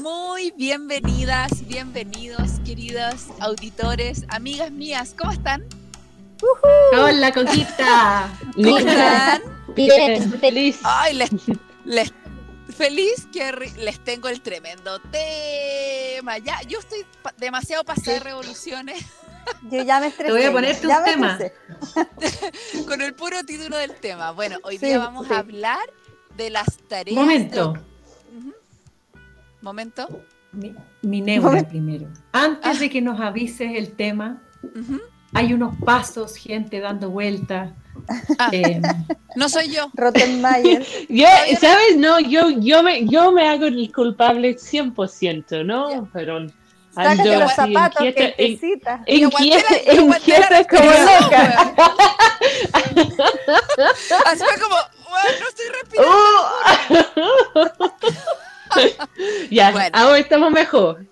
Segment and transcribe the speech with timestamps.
[0.00, 5.64] Muy bienvenidas, bienvenidos, queridos auditores, amigas mías, ¿cómo están?
[6.96, 8.28] Hola, Coquita.
[8.54, 9.42] ¿Cómo están?
[9.74, 10.78] Bien, feliz.
[10.84, 11.30] Ay, les,
[11.84, 12.12] les-
[12.76, 16.38] feliz que les tengo el tremendo tema.
[16.38, 19.02] Ya, yo estoy pa- demasiado pasada de revoluciones
[19.70, 20.32] Yo ya me estresé.
[20.32, 21.40] Te voy a poner tus ya me temas.
[21.40, 22.84] estresé.
[22.86, 24.32] con el puro título del tema.
[24.32, 25.32] Bueno, hoy Sí, día vamos sí.
[25.34, 25.78] a hablar
[26.36, 27.16] de las tareas.
[27.16, 27.72] Momento.
[27.72, 27.95] de-.
[29.66, 30.22] Momento.
[30.52, 30.72] Mi,
[31.02, 31.70] mi neura Momento.
[31.70, 32.06] primero.
[32.32, 35.00] Antes de que nos avises el tema, Ujú.
[35.34, 37.72] hay unos pasos, gente dando vueltas.
[38.38, 38.48] Ah.
[38.52, 38.80] Eh,
[39.34, 39.90] No soy yo.
[39.92, 40.86] Rottenmeier.
[41.10, 41.26] Yo,
[41.60, 41.96] ¿sabes?
[41.98, 46.08] No, yo, yo, me, yo me hago el culpable 100%, ¿no?
[46.14, 46.46] Pero
[46.94, 49.00] Sácate ando los zapatos que inquieta, in- necesitas.
[49.06, 51.74] Inquieta, inquieta como loca.
[54.26, 54.76] Así fue como,
[55.10, 56.16] "Weón, no estoy respirando.
[57.54, 57.66] Uh.
[59.50, 59.90] ya, Bueno.
[59.92, 61.04] ahora estamos mejor.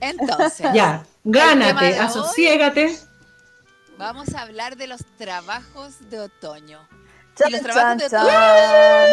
[0.00, 2.98] Entonces, ya, gánate, asociégate.
[3.96, 6.86] vamos a hablar de los trabajos de otoño.
[7.36, 8.28] Chan, Y los trabajos de otoño.
[8.28, 9.08] chan.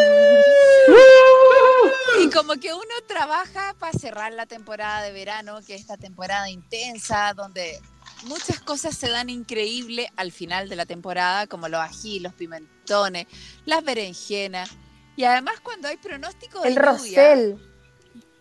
[2.22, 6.48] Y como que uno trabaja para cerrar la temporada de verano, que es esta temporada
[6.48, 7.80] intensa, donde
[8.24, 13.26] muchas cosas se dan increíble al final de la temporada, como los ají, los pimentones,
[13.66, 14.70] las berenjenas.
[15.16, 17.58] Y además cuando hay pronóstico de El lluvia, rosel.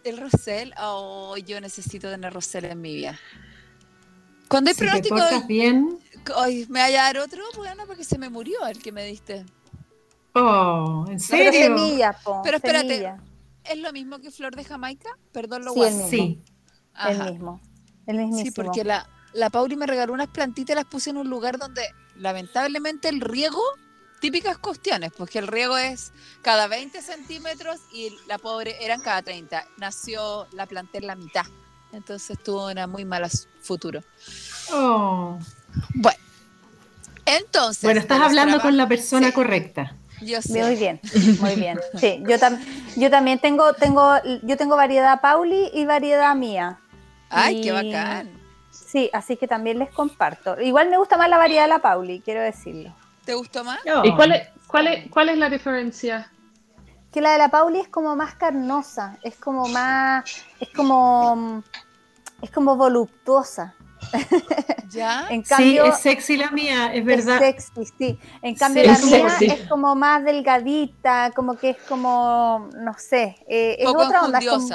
[0.05, 3.19] El rosel, oh, yo necesito tener rosel en mi vida.
[4.47, 5.99] Cuando hay Si te pronóstico portas de bien.
[6.35, 9.45] Ay, me vaya a dar otro, bueno, porque se me murió el que me diste.
[10.33, 11.51] Oh, ¿en Pero serio?
[11.51, 12.41] semilla, po.
[12.43, 13.17] Pero espérate, semilla.
[13.63, 15.09] ¿Es lo mismo que flor de Jamaica?
[15.31, 16.09] Perdón lo Sí, el mismo.
[16.09, 16.41] Sí.
[17.07, 17.61] El mismo.
[18.05, 18.45] El mismísimo.
[18.45, 21.57] Sí, porque la, la Pauli me regaló unas plantitas y las puse en un lugar
[21.57, 21.81] donde
[22.17, 23.61] lamentablemente el riego,
[24.25, 29.63] típicas cuestiones, porque el riego es cada 20 centímetros y la pobre eran cada 30.
[29.77, 31.45] Nació, la planté en la mitad.
[31.93, 33.29] Entonces tuvo una muy mala
[33.61, 34.01] futuro.
[34.73, 35.37] Oh.
[35.93, 36.17] Bueno,
[37.25, 37.83] entonces.
[37.83, 39.33] Bueno, estás hablando con la persona Sí.
[39.33, 39.95] correcta.
[40.22, 40.63] Yo sé.
[40.63, 41.00] Muy bien,
[41.39, 41.79] muy bien.
[42.00, 42.59] Sí, yo, tam-
[42.95, 46.79] yo también tengo, tengo, yo tengo variedad Pauli y variedad mía.
[47.29, 48.31] Ay, qué bacán.
[48.71, 50.59] Sí, así que también les comparto.
[50.59, 52.95] Igual me gusta más la variedad de la Pauli, quiero decirlo.
[53.25, 53.80] ¿Te gustó más?
[54.03, 56.31] ¿Y cuál es, cuál, es, cuál es la diferencia?
[57.12, 60.24] Que la de la Pauli es como más carnosa, es como más,
[60.59, 61.63] es como,
[62.41, 63.74] es como voluptuosa.
[64.90, 65.28] ¿Ya?
[65.30, 67.40] En Sí, cambio, es sexy la mía, es es verdad.
[67.40, 68.19] sexy, sí.
[68.41, 69.46] En cambio, Sí, la es mía sexy.
[69.62, 74.40] es como más delgadita, como que es como, no sé, eh, es Poco otra onda.
[74.40, 74.68] es como-.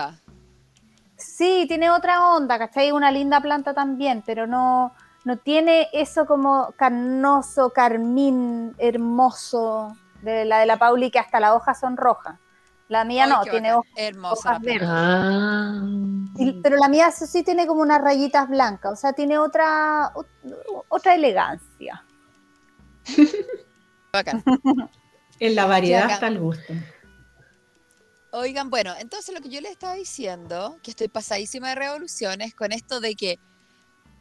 [1.16, 2.90] Sí, tiene otra onda, ¿cachai?
[2.92, 4.94] Una linda planta también, pero no,
[5.24, 11.52] no tiene eso como carnoso, carmín, hermoso de la de la Pauli, que hasta las
[11.54, 12.38] hojas son rojas.
[12.88, 13.78] La mía Ay, no, tiene bacán.
[13.78, 14.34] hojas, Hermosa.
[14.50, 14.88] hojas verdes.
[14.90, 15.80] Ah.
[16.36, 20.84] Y- pero la mía sí tiene como unas rayitas blancas, o sea, tiene otra, ot-
[20.88, 22.04] otra elegancia.
[24.12, 24.42] Bacán.
[25.42, 26.14] En la variedad acá.
[26.14, 26.74] está el gusto.
[28.32, 32.72] Oigan, bueno, entonces lo que yo les estaba diciendo, que estoy pasadísima de revoluciones con
[32.72, 33.38] esto de que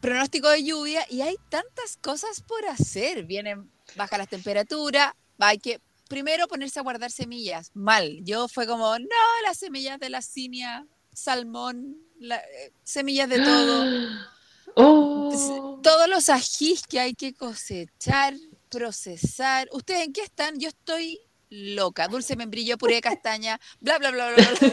[0.02, 3.24] pronóstico de lluvia y hay tantas cosas por hacer.
[3.26, 7.72] Vienen, baja las temperaturas, hay que primero ponerse a guardar semillas.
[7.74, 8.20] Mal.
[8.24, 9.08] Yo fue como, no,
[9.44, 13.86] las semillas de la cinia, salmón, la- eh, semillas de todo.
[14.76, 15.80] Oh.
[15.84, 18.36] Todos los ajís que hay que cosechar,
[18.70, 19.68] procesar.
[19.74, 20.60] ¿Ustedes en qué están?
[20.60, 22.08] Yo estoy loca.
[22.08, 24.70] Dulce membrillo, puré de castaña, bla, bla, bla, bla, bla.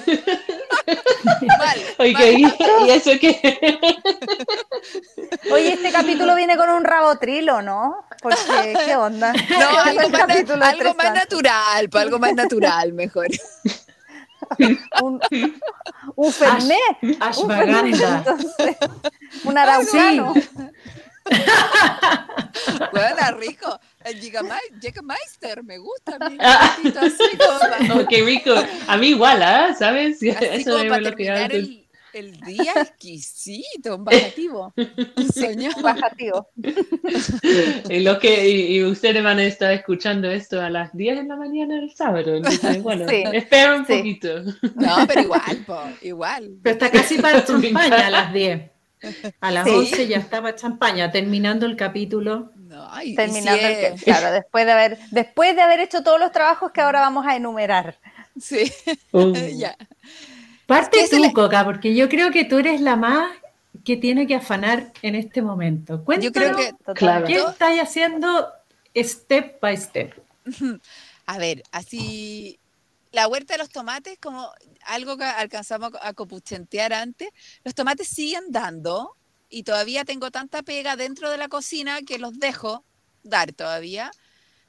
[1.59, 2.54] mal, Oye, mal.
[2.87, 3.78] ¿y eso qué?
[5.50, 8.04] Oye, este capítulo viene con un rabotrilo, ¿no?
[8.22, 9.32] Porque, ¿qué onda?
[9.50, 13.28] No, algo, más, na- algo más natural, pa, algo más natural, mejor.
[15.03, 15.20] un,
[16.14, 16.78] un Fernet.
[17.20, 18.19] Ashwagandha.
[18.19, 18.76] Entonces,
[19.44, 20.34] un araucano.
[22.93, 23.81] Bueno, rico.
[24.06, 26.17] El Jägermei- Jägermeister, me gusta.
[26.21, 26.75] a mí, un Ah.
[26.77, 28.55] poquito así como Oh, qué rico.
[28.87, 29.75] A mí igual, ¿ah?
[29.78, 30.17] ¿Sabes?
[30.22, 34.73] así Eso como para lo terminar el, el día exquisito, un bajativo.
[34.76, 35.82] Un soñado.
[35.82, 36.49] Bajativo.
[37.91, 41.25] Y, lo que, y, y ustedes van a estar escuchando esto a las 10 de
[41.25, 42.37] la mañana del sábado.
[42.37, 43.97] Entonces, bueno, Sí, espera un sí.
[43.97, 44.43] poquito.
[44.76, 46.52] No, pero igual, po, igual.
[46.62, 48.70] Pero está casi para champaña a las 10.
[49.41, 49.70] A las Sí.
[49.75, 52.50] 11 ya estaba champaña, terminando el capítulo.
[52.76, 55.81] No, y- y Terminando si el que, es- claro, después de haber, después de haber
[55.81, 57.99] hecho todos los trabajos que ahora vamos a enumerar.
[58.40, 58.70] Sí,
[59.12, 59.32] Oh.
[59.56, 59.76] ya.
[60.67, 63.31] Parte Es que tú, le- Coca, porque yo creo que tú eres la más
[63.84, 66.05] que tiene que afanar en este momento.
[66.05, 67.26] Cuéntanos, Yo creo que, Claro.
[67.26, 68.49] ¿qué estás haciendo
[68.96, 70.14] step by step?
[71.26, 72.58] a ver, así
[73.12, 74.50] la huerta de los tomates, como
[74.87, 77.31] algo que alcanzamos a copuchentear antes,
[77.64, 79.17] los tomates siguen dando
[79.48, 82.84] y todavía tengo tanta pega dentro de la cocina que los dejo
[83.22, 84.10] dar todavía.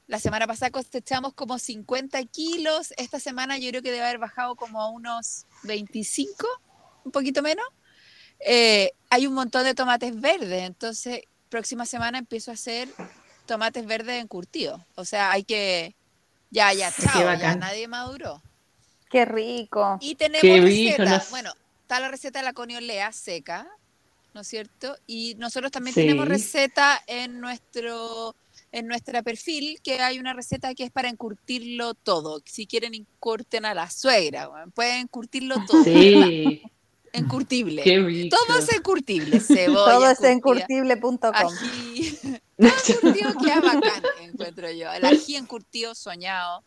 [0.07, 4.55] La semana pasada cosechamos como 50 kilos, esta semana yo creo que debe haber bajado
[4.55, 6.47] como a unos 25,
[7.03, 7.65] un poquito menos.
[8.39, 12.87] Eh, hay un montón de tomates verdes, entonces próxima semana empiezo a hacer
[13.45, 14.81] tomates verdes encurtidos.
[14.95, 15.95] O sea, hay que...
[16.49, 18.41] Ya, ya, chao, ya nadie maduró.
[19.09, 19.97] Qué rico.
[19.99, 21.03] Y tenemos Qué rico, receta.
[21.03, 21.51] las- Bueno,
[21.81, 23.67] está la receta de la coniolea seca,
[24.37, 24.95] ¿no es cierto?
[25.07, 26.01] Y nosotros también Sí.
[26.01, 28.35] tenemos receta en nuestro
[28.71, 32.43] en nuestra perfil que hay una receta que es para encurtirlo todo.
[32.45, 35.83] Si quieren encurten a la suegra, pueden encurtirlo todo.
[35.83, 36.61] Sí,
[37.13, 37.81] Encurtible.
[38.29, 41.31] Todo es encurtible, cebolla, Todo es encurtible.com.
[41.33, 42.19] ají.
[42.57, 44.91] Todo encurtido queda bacán, encuentro yo.
[44.91, 46.63] El ají encurtido soñado.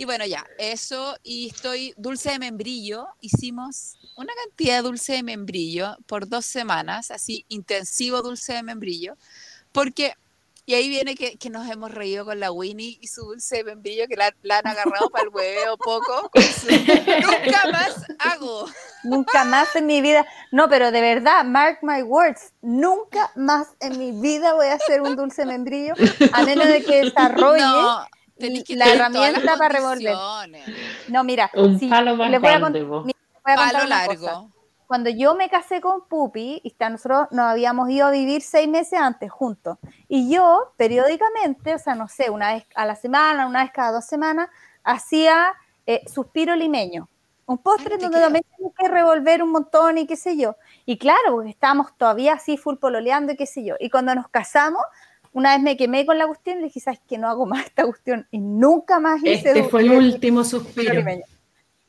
[0.00, 1.14] Y bueno, ya, eso.
[1.22, 3.06] Y estoy dulce de membrillo.
[3.20, 9.18] Hicimos una cantidad de dulce de membrillo por dos semanas, así intensivo dulce de membrillo.
[9.72, 10.14] Porque,
[10.64, 13.64] y ahí viene que, que nos hemos reído con la Winnie y su dulce de
[13.64, 16.30] membrillo, que la, la han agarrado para el hueveo poco.
[16.60, 18.70] su- Nunca más hago.
[19.04, 20.26] Nunca más en mi vida.
[20.50, 25.02] No, pero de verdad, mark my words, nunca más en mi vida voy a hacer
[25.02, 25.92] un dulce membrillo,
[26.32, 27.60] a menos de que desarrolle.
[27.60, 28.06] No,
[28.40, 30.14] tenés que la herramienta para revolver.
[31.08, 33.04] No, mira, Un sí, palo más les voy a grande, cont- vos.
[33.06, 34.26] mira, les voy a contar Palo una cosa.
[34.26, 34.50] largo.
[34.86, 38.68] Cuando yo me casé con Pupi, y está- nosotros nos habíamos ido a vivir seis
[38.68, 39.78] meses antes juntos.
[40.08, 43.92] Y yo, periódicamente, o sea, no sé, una vez a la semana, una vez cada
[43.92, 44.48] dos semanas,
[44.82, 45.52] hacía
[45.86, 47.08] eh, suspiro limeño.
[47.46, 50.54] Un postre Ay, te donde también tengo que revolver un montón y qué sé yo.
[50.86, 53.74] Y claro, porque estábamos todavía así full pololeando y qué sé yo.
[53.80, 54.82] Y cuando nos casamos,
[55.32, 57.18] una vez me quemé con la cuestión y le dije, ¿sabes qué?
[57.18, 58.26] No hago más esta cuestión.
[58.30, 61.24] Y nunca más hice Este fue el último suspiro limeño.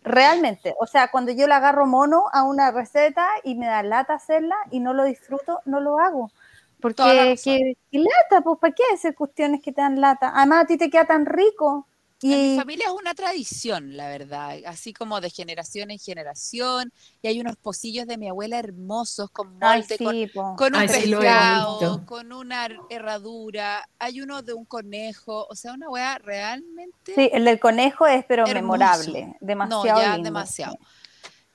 [0.03, 4.15] Realmente, o sea, cuando yo le agarro mono a una receta y me da lata
[4.15, 6.31] hacerla y no lo disfruto, no lo hago.
[6.79, 10.31] Porque qué, qué lata, pues ¿para qué hacer cuestiones que te dan lata?
[10.35, 11.87] Además a ti te queda tan rico.
[12.23, 16.93] En mi familia es una tradición, la verdad, así como de generación en generación.
[17.21, 20.55] Y hay unos pocillos de mi abuela hermosos con ay, molde, con, sí, po.
[20.55, 23.87] con un Ay, pescado, con una herradura.
[23.97, 27.13] Hay uno de un conejo, o sea, una wea realmente.
[27.15, 28.61] Sí, el del conejo es pero Hermoso.
[28.61, 30.23] memorable, no, demasiado ya lindo.
[30.27, 30.77] demasiado.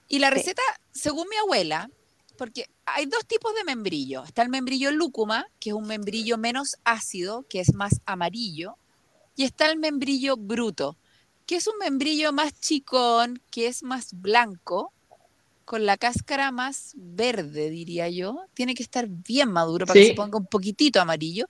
[0.08, 0.34] Y la Sí.
[0.34, 1.90] receta, según mi abuela,
[2.36, 4.24] porque hay dos tipos de membrillo.
[4.24, 8.76] Está el membrillo lúcuma, que es un membrillo menos ácido, que es más amarillo,
[9.36, 10.96] y está el membrillo bruto,
[11.46, 14.92] que es un membrillo más chicón, que es más blanco,
[15.64, 18.40] con la cáscara más verde, diría yo.
[18.54, 21.48] Tiene que estar bien maduro para que se ponga un poquitito amarillo.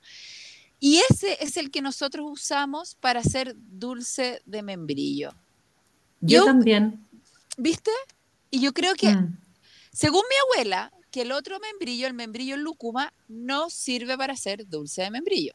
[0.80, 5.30] Y ese es el que nosotros usamos para hacer dulce de membrillo.
[6.20, 7.00] Yo Yo- también.
[7.58, 7.90] ¿Viste?
[8.50, 9.38] Y yo creo que, Mm.
[9.92, 15.02] según mi abuela, que el otro membrillo, el membrillo lúcuma, no sirve para hacer dulce
[15.02, 15.54] de membrillo.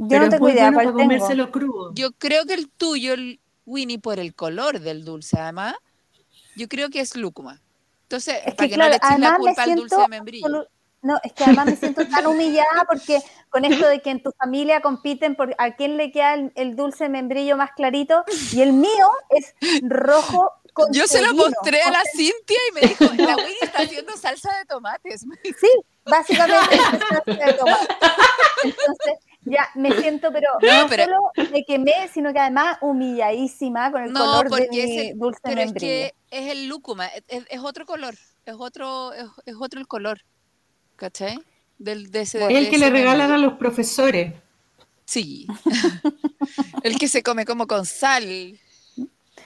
[0.00, 1.08] Yo Pero no tengo idea bueno cuál para tengo.
[1.10, 1.92] comérselo crudo.
[1.94, 5.74] Yo creo que el tuyo, el Winnie, por el color del dulce, además,
[6.56, 7.60] yo creo que es lúcuma.
[8.04, 9.88] Entonces, Es para que que, claro, no le eches la además me culpa al dulce
[9.88, 10.68] siento de membrillo.
[11.02, 14.32] No, es que además me siento tan humillada porque con esto de que en tu
[14.32, 18.62] familia compiten por a quién le queda el, el dulce de membrillo más clarito y
[18.62, 23.04] el mío es rojo con Yo se lo mostré a la Cintia y me dijo,
[23.04, 25.20] la Winnie está haciendo salsa de tomates.
[25.42, 25.68] Sí,
[26.04, 27.94] básicamente es salsa de tomate.
[28.64, 29.14] Entonces,
[29.50, 34.04] ya me siento, pero no, No, pero- solo me quemé, sino que además humilladísima con
[34.04, 37.44] el No, color de mi es el- dulce Pero es que es el lúcuma, es,
[37.48, 38.14] es- otro color,
[38.46, 40.20] es otro, es, es otro el color,
[40.96, 41.38] ¿cachai?
[41.78, 43.34] Del, de ese, Es el que ese le regalan membrillo.
[43.46, 44.32] a los profesores.
[45.04, 45.46] Sí.
[46.82, 48.58] el que se come como con sal.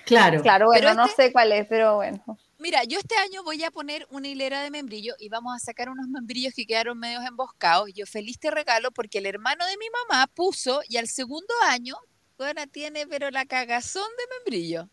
[0.04, 0.42] Claro.
[0.42, 2.22] Claro, bueno, Pero no este- sé cuál es, pero bueno.
[2.62, 5.90] Mira, yo este año voy a poner una hilera de membrillo y vamos a sacar
[5.90, 7.90] unos membrillos que quedaron medios emboscados.
[7.92, 11.96] Yo feliz te regalo porque el hermano de mi mamá puso y al segundo año,
[12.38, 14.88] bueno, tiene pero la cagazón de membrillo.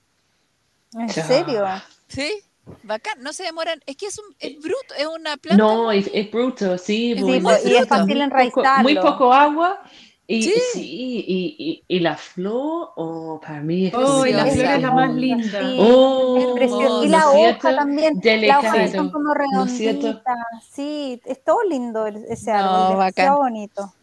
[0.93, 1.63] ¿En serio?
[2.07, 2.41] ¿Sí?
[2.83, 5.63] Bacán, no se demoran, es que es, un, es bruto, es una planta.
[5.63, 7.13] No, es, es bruto, sí.
[7.15, 8.83] Sí, muy- y es muy fácil poco- enraizarlo.
[8.83, 9.83] Muy poco agua.
[10.31, 10.53] Y Sí.
[10.73, 10.81] sí,
[11.27, 14.91] y, y, y la flor, oh, para mí es Oh, y la flor es la
[14.91, 15.59] más linda.
[15.59, 15.77] sí.
[15.79, 17.75] Oh, Es hermoso, Y ¿no la es hoja cierto?
[17.75, 18.21] también.
[18.23, 20.37] Las hojas son como ¿No redonditas.
[20.71, 22.77] Sí, es todo lindo ese No, árbol.
[22.77, 22.89] bacán.
[22.99, 23.93] demasiado bonito.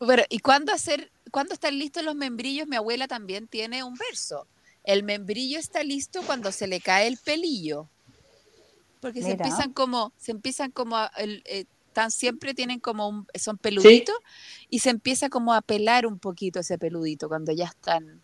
[0.00, 2.66] Bueno, ¿y cuándo hacer, cuándo están listos los membrillos?
[2.68, 4.46] Mi abuela también tiene un verso.
[4.82, 7.86] El membrillo está listo cuando se le cae el pelillo.
[9.00, 11.66] Porque se empiezan como, se empiezan como a, el, eh,
[11.96, 14.14] tan siempre tienen como un, son peluditos
[14.68, 18.20] y se empieza como a pelar un poquito ese peludito cuando ya están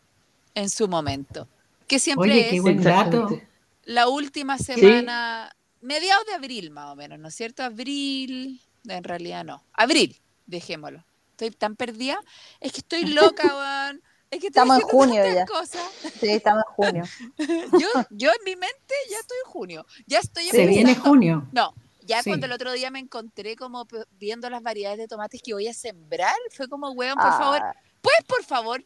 [0.55, 1.49] en su momento.
[1.87, 3.17] que siempre Oye, qué es buen dato.
[3.17, 3.49] Exactamente.
[3.87, 7.63] la última semana, mediados de abril más o menos, ¿no es cierto?
[7.63, 9.65] Abril, en realidad no.
[9.73, 11.03] Abril, dejémoslo.
[11.31, 12.21] Estoy tan perdida.
[12.61, 14.03] Es que estoy loca, weón.
[14.31, 15.47] Es que Estamos en junio ya.
[15.47, 15.83] cosas.
[16.21, 17.05] Sí, estamos en junio.
[17.81, 19.87] Yo, yo en mi mente ya estoy en junio.
[20.07, 21.49] Ya estoy Se viene junio.
[21.53, 22.31] No, ya Sí.
[22.31, 23.87] cuando el otro día me encontré como
[24.19, 27.61] viendo las variedades de tomates que voy a sembrar, fue como, weón, por favor,
[28.01, 28.85] ¿puedes por favor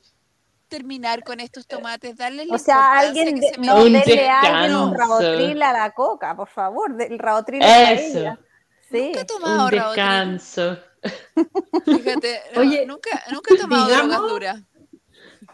[0.68, 2.16] terminar con estos tomates?
[2.16, 4.94] Darle la o sea, alguien que de- se me no Un denle a alguien un
[4.96, 6.94] rabotril a la coca, por favor.
[7.00, 8.18] El rabotril Eso.
[8.20, 8.38] ella.
[8.90, 9.02] Sí.
[9.06, 10.04] Nunca he tomado Un Rabotril.
[10.04, 10.78] descanso.
[11.84, 14.62] Fíjate, no, Oye, nunca, nunca he tomado digamos- drogas duras.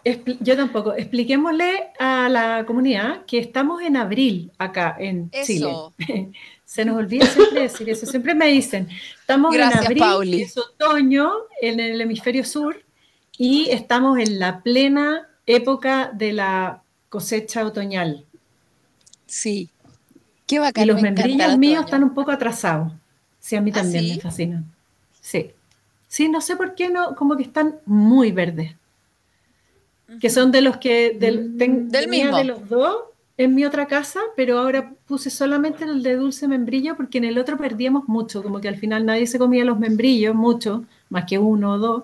[0.04, 0.95] Expli- Yo tampoco.
[0.95, 5.73] Expliquémosle a la comunidad que estamos en abril acá en Chile.
[6.73, 8.07] Se nos olvida siempre decir eso.
[8.07, 8.88] Siempre me dicen,
[9.21, 10.43] estamos Gracias, en abril, Pauli.
[10.43, 12.83] es otoño en el hemisferio sur
[13.37, 18.25] y estamos en la plena época de la cosecha otoñal.
[19.26, 19.69] Sí.
[20.47, 20.85] Qué bacán.
[20.85, 22.91] Y los membrillos míos están un poco atrasados.
[23.38, 24.14] Sí, a mí ¿Ah, también sí?
[24.14, 24.64] me fascinan.
[25.21, 25.50] Sí.
[26.09, 28.75] Sí, no sé por qué no, como que están muy verdes.
[30.21, 32.37] Que son de los que del, ten- Del mismo.
[32.38, 32.97] de los dos
[33.39, 37.39] en mi otra casa, pero ahora puse solamente el de dulce membrillo porque en el
[37.39, 41.39] otro perdíamos mucho, como que al final nadie se comía los membrillos, mucho, más que
[41.39, 42.03] uno o dos,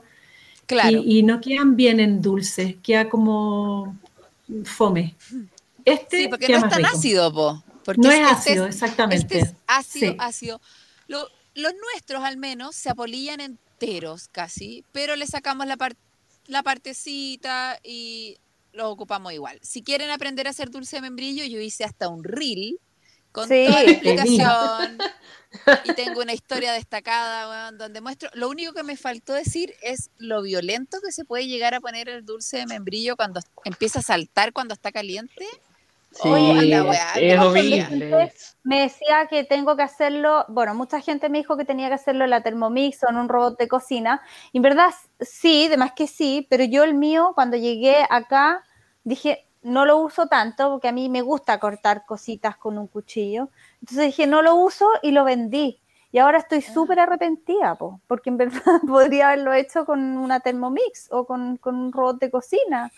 [0.67, 0.99] Claro.
[0.99, 3.97] y, y no quedan bien en dulce, queda como
[4.65, 5.15] fome.
[5.85, 6.97] Este sí, porque queda no es tan rico.
[6.97, 7.63] ácido, po.
[7.85, 9.39] Porque No es este ácido, exactamente.
[9.39, 10.17] Este es ácido, Sí.
[10.21, 10.61] ácido.
[11.07, 15.97] Lo- los nuestros al menos se apolillan enteros casi, pero le sacamos la, par-
[16.47, 18.37] la partecita y
[18.73, 19.59] los ocupamos igual.
[19.63, 22.79] Si quieren aprender a hacer dulce de membrillo, yo hice hasta un reel
[23.33, 23.67] con Sí.
[23.67, 24.99] toda la explicación
[25.85, 28.31] y tengo una historia destacada donde muestro.
[28.35, 32.09] Lo único que me faltó decir es lo violento que se puede llegar a poner
[32.09, 35.47] el dulce de membrillo cuando empieza a saltar cuando está caliente.
[36.23, 38.33] Sí, Oye, la weá, es ¿cómo horrible.
[38.65, 42.25] Me decía que tengo que hacerlo, bueno, mucha gente me dijo que tenía que hacerlo
[42.25, 44.21] en la Thermomix o en un robot de cocina.
[44.53, 48.65] Y en verdad, sí, de más que sí, pero yo el mío, cuando llegué acá,
[49.05, 53.49] dije, no lo uso tanto porque a mí me gusta cortar cositas con un cuchillo.
[53.81, 55.81] Entonces dije, no lo uso y lo vendí.
[56.11, 61.09] Y ahora estoy súper arrepentida, po, porque en verdad podría haberlo hecho con una Thermomix
[61.11, 62.91] o con, con un robot de cocina.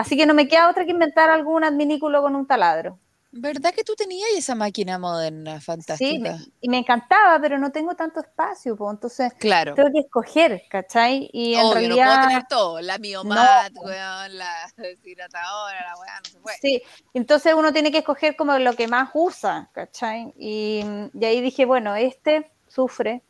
[0.00, 2.98] Así que no me queda otra que inventar algún adminículo con un taladro.
[3.32, 6.20] ¿Verdad que tú tenías esa máquina moderna Sí, fantástica?
[6.20, 9.74] me- y me encantaba, pero no tengo tanto espacio, pues, entonces Claro.
[9.74, 11.28] tengo que escoger, ¿cachai?
[11.32, 12.80] Y en Obvio, no realidad, puedo tener todo.
[12.80, 16.58] La miomat, weón, la deshidratadora, la weá, no se puede.
[16.60, 16.82] sí,
[17.14, 20.32] entonces uno tiene que escoger como lo que más usa, ¿cachai?
[20.36, 23.22] Y, y ahí dije, bueno, este sufre,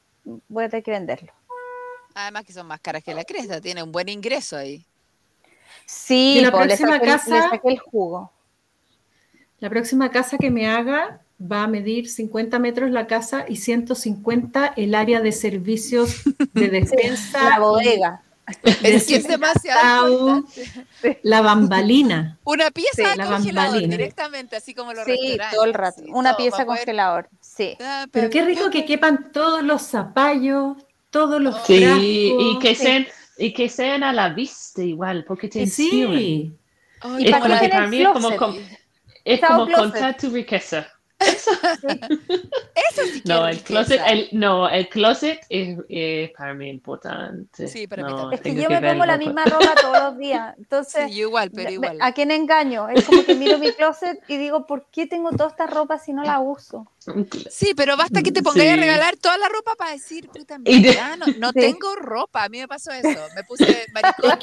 [0.49, 1.33] voy a tener que venderlo.
[2.15, 4.87] Además que son más caras que la cresta, tiene un buen ingreso ahí.
[5.93, 8.31] Sí, Y la pues, le próxima saqué, le casa- saqué el jugo.
[9.59, 14.73] La próxima casa que me haga va a medir 50 metros la casa y 150
[14.77, 16.23] el área de servicios
[16.55, 17.51] de defensa.
[17.51, 18.23] La bodega.
[18.83, 20.45] Es que es demasiado.
[21.23, 22.39] La bambalina.
[22.45, 23.97] Una pieza Sí, de la congelador bambalina.
[23.97, 25.55] directamente, así como los Sí, restaurantes.
[25.57, 26.03] todo el rato.
[26.05, 27.77] sí, Una pieza para poder- congelador, sí.
[27.81, 30.77] Ah, Pero qué rico que quepan todos los zapallos,
[31.11, 32.03] todos los Sí, frascos.
[32.05, 32.83] y que, sí.
[32.85, 33.07] sean,
[33.41, 36.13] y que sean a la vista igual, porque te inspiran.
[36.13, 36.59] Sí,
[37.01, 38.39] Ay, ¿Y Es para como que para mí es como, closet?
[38.39, 38.57] com-
[39.25, 40.89] es como contar tu riqueza.
[42.91, 47.69] Eso sí No, el closet, el, no, el closet es, es para mí importante.
[47.69, 48.41] Sí, para mí No, también.
[48.41, 51.11] Es que yo me pongo la misma ropa todos los días, entonces...
[51.11, 51.99] Sí, yo igual, pero igual.
[52.01, 52.89] ¿A quién engaño?
[52.89, 56.13] Es como que miro mi closet y digo, ¿por qué tengo toda esta ropa si
[56.13, 56.87] no la uso?
[57.51, 58.81] Sí, pero basta que te pongáis a Sí.
[58.81, 61.61] regalar toda la ropa para decir, puta, verdad, no, no Sí.
[61.61, 62.45] tengo ropa.
[62.45, 63.31] A mí me pasó eso.
[63.35, 64.37] Me puse maricón,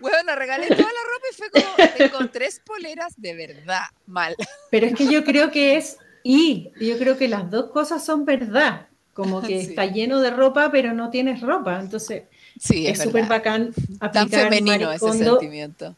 [0.00, 4.34] bueno, regalé toda la ropa y fue como, tengo tres poleras de verdad mal.
[4.70, 8.24] Pero es que yo creo que es y yo creo que las dos cosas son
[8.24, 8.86] verdad.
[9.14, 9.70] Como que Sí.
[9.70, 11.80] está lleno de ropa, pero no tienes ropa.
[11.80, 12.24] Entonces
[12.58, 15.94] Sí, es súper bacán Tan aplicar femenino ese sentimiento.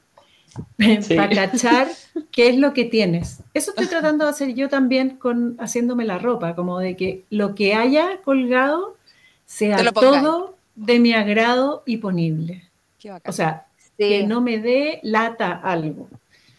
[1.00, 1.14] Sí.
[1.16, 1.88] para cachar
[2.30, 3.38] qué es lo que tienes.
[3.54, 7.54] Eso estoy tratando de hacer yo también con haciéndome la ropa, como de que lo
[7.54, 8.96] que haya colgado
[9.46, 12.68] sea Te todo de mi agrado y ponible.
[12.98, 13.30] Qué bacán.
[13.30, 13.66] O sea,
[13.98, 14.08] Sí.
[14.08, 16.08] que no me dé lata algo.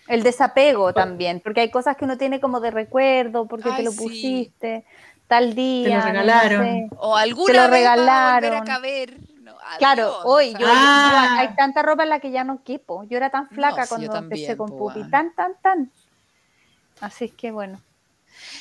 [0.08, 3.84] El desapego también, porque hay cosas que uno tiene como de recuerdo, porque Ay, te
[3.84, 3.98] lo sí.
[3.98, 4.86] pusiste
[5.28, 6.02] tal día.
[6.02, 6.64] Te lo no regalaron.
[6.66, 6.88] sé.
[6.98, 8.06] o alguna te lo vez va a volver
[8.52, 8.56] regalaron.
[8.62, 9.18] a caber.
[9.42, 10.68] No, Claro, hoy yo.
[10.70, 11.30] Ah.
[11.36, 13.04] yo- hay tanta ropa en la que ya no quepo.
[13.06, 15.92] Yo era tan flaca cuando también, empecé con Pupi, tan, tan, tan.
[17.02, 17.80] Así es que bueno.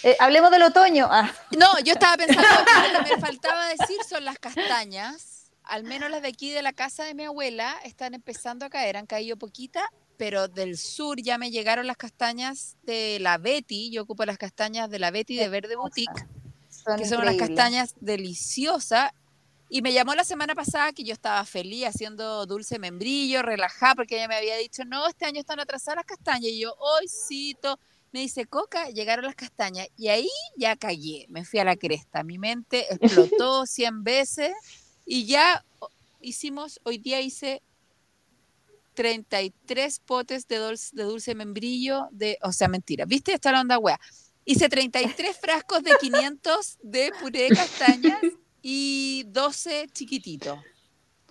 [0.05, 1.09] Eh, hablemos del otoño.
[1.11, 2.43] Ah, No, yo estaba pensando,
[2.99, 5.32] lo que me faltaba decir son las castañas.
[5.73, 8.99] Al menos las de aquí de la casa de mi abuela están empezando a caer,
[8.99, 9.85] han caído poquitas,
[10.19, 13.91] pero del sur ya me llegaron las castañas de la Betty.
[13.91, 16.27] Yo ocupo las castañas de la Betty de Verde Boutique,
[16.69, 17.57] Son que son unas increíbles.
[17.57, 19.13] castañas deliciosas.
[19.71, 24.17] Y me llamó la semana pasada que yo estaba feliz haciendo dulce membrillo, relajada, porque
[24.17, 26.51] ella me había dicho, no, este año están atrasadas las castañas.
[26.51, 27.81] Y yo, hoy sí, to-".
[28.13, 29.89] me dice, Coca, llegaron las castañas.
[29.97, 32.23] Y ahí ya callé, me fui a la cresta.
[32.23, 34.53] Mi mente explotó 100 veces
[35.05, 35.65] y ya
[36.21, 37.63] hicimos, hoy día hice
[38.95, 43.33] 33 potes de dulce, de dulce membrillo, de, o sea, mentira, ¿viste?
[43.33, 43.99] Esta es la onda wea.
[44.45, 48.21] Hice 33 frascos de 500 de puré de castañas
[48.61, 50.59] y 12 chiquititos.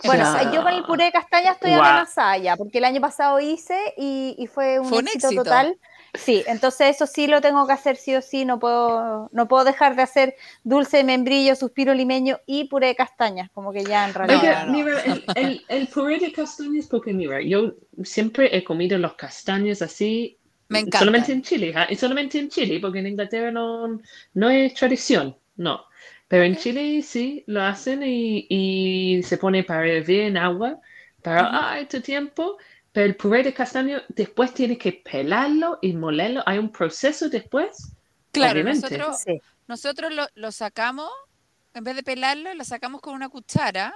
[0.04, 1.84] Bueno, yo con el puré de castaña estoy Guau.
[1.84, 5.44] amenazada ya, porque el año pasado hice y, y fue un, Fue un éxito, éxito.
[5.44, 5.78] total.
[6.14, 9.64] Sí, entonces eso sí lo tengo que hacer sí o sí, no puedo, no puedo
[9.64, 14.06] dejar de hacer dulce de membrillo, suspiro limeño y puré de castañas, como que ya
[14.06, 14.44] en realidad.
[14.44, 14.84] Oiga, no, no.
[14.84, 19.82] mira, el, el, el puré de castañas, porque mira, yo siempre he comido los castaños
[19.82, 20.40] así,
[20.70, 21.00] Me encanta.
[21.00, 21.88] solamente en Chile, ¿ja?
[21.90, 24.00] y solamente en Chile, porque en Inglaterra no,
[24.34, 25.86] no es tradición, no.
[26.28, 30.80] Pero en Chile sí lo hacen y, y se pone para hervir en agua
[31.22, 32.58] para ah, este tiempo.
[32.94, 36.44] Pero el puré de castaño después tienes que pelarlo y molerlo.
[36.46, 37.88] Hay un proceso después.
[38.32, 38.98] Claro, Obviamente.
[38.98, 39.42] nosotros, Sí.
[39.68, 41.10] nosotros lo, lo sacamos,
[41.74, 43.94] en vez de pelarlo, lo sacamos con una cuchara,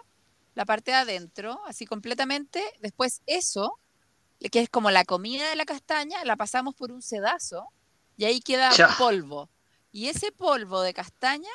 [0.55, 2.63] la parte de adentro, así completamente.
[2.81, 3.77] Después eso,
[4.51, 7.67] que es como la comida de la castaña, la pasamos por un sedazo
[8.17, 8.89] y ahí queda Ya.
[8.97, 9.49] polvo.
[9.91, 11.51] Y ese polvo de castaña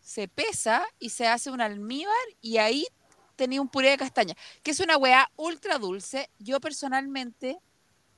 [0.00, 2.86] se pesa y se hace un almíbar y ahí
[3.36, 6.30] tenía un puré de castaña, que es una weá ultra dulce.
[6.38, 7.58] Yo personalmente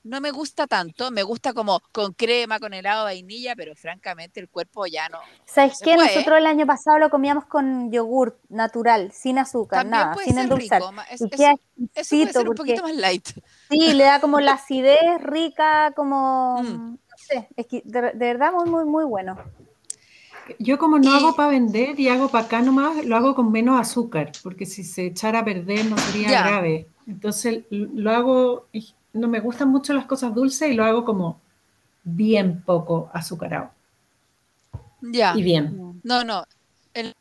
[0.02, 4.38] no me gusta tanto, me gusta como con crema, con helado de vainilla, pero francamente
[4.38, 5.18] el cuerpo ya no.
[5.47, 5.94] ¿Sabes qué?
[5.94, 6.14] puede.
[6.14, 10.35] Nosotros el año pasado lo comíamos con yogur natural, sin azúcar, También nada, puede sin
[10.35, 10.83] ser endulzar.
[10.83, 13.28] rico, es- y eso- queda Eso puede exquisito ser un poquito más light.
[13.71, 16.90] sí, le da como la acidez rica, como, Mm.
[16.92, 19.38] no sé, exqui- de, de verdad muy, muy, muy bueno.
[20.59, 23.51] Yo como no Y- hago para vender y hago para acá nomás, lo hago con
[23.51, 26.47] menos azúcar, porque si se echara a perder no sería Ya.
[26.47, 26.87] grave.
[27.07, 31.40] Entonces lo hago, y no me gustan mucho las cosas dulces y lo hago como
[32.03, 33.71] bien poco azucarado.
[35.01, 35.35] Ya.
[35.37, 36.01] Y bien.
[36.03, 36.45] No, no.
[36.95, 37.14] el-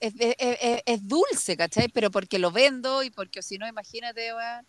[0.00, 1.88] es, es- es- es dulce, ¿cachai?
[1.88, 4.66] Pero porque lo vendo y porque si no, imagínate, weón,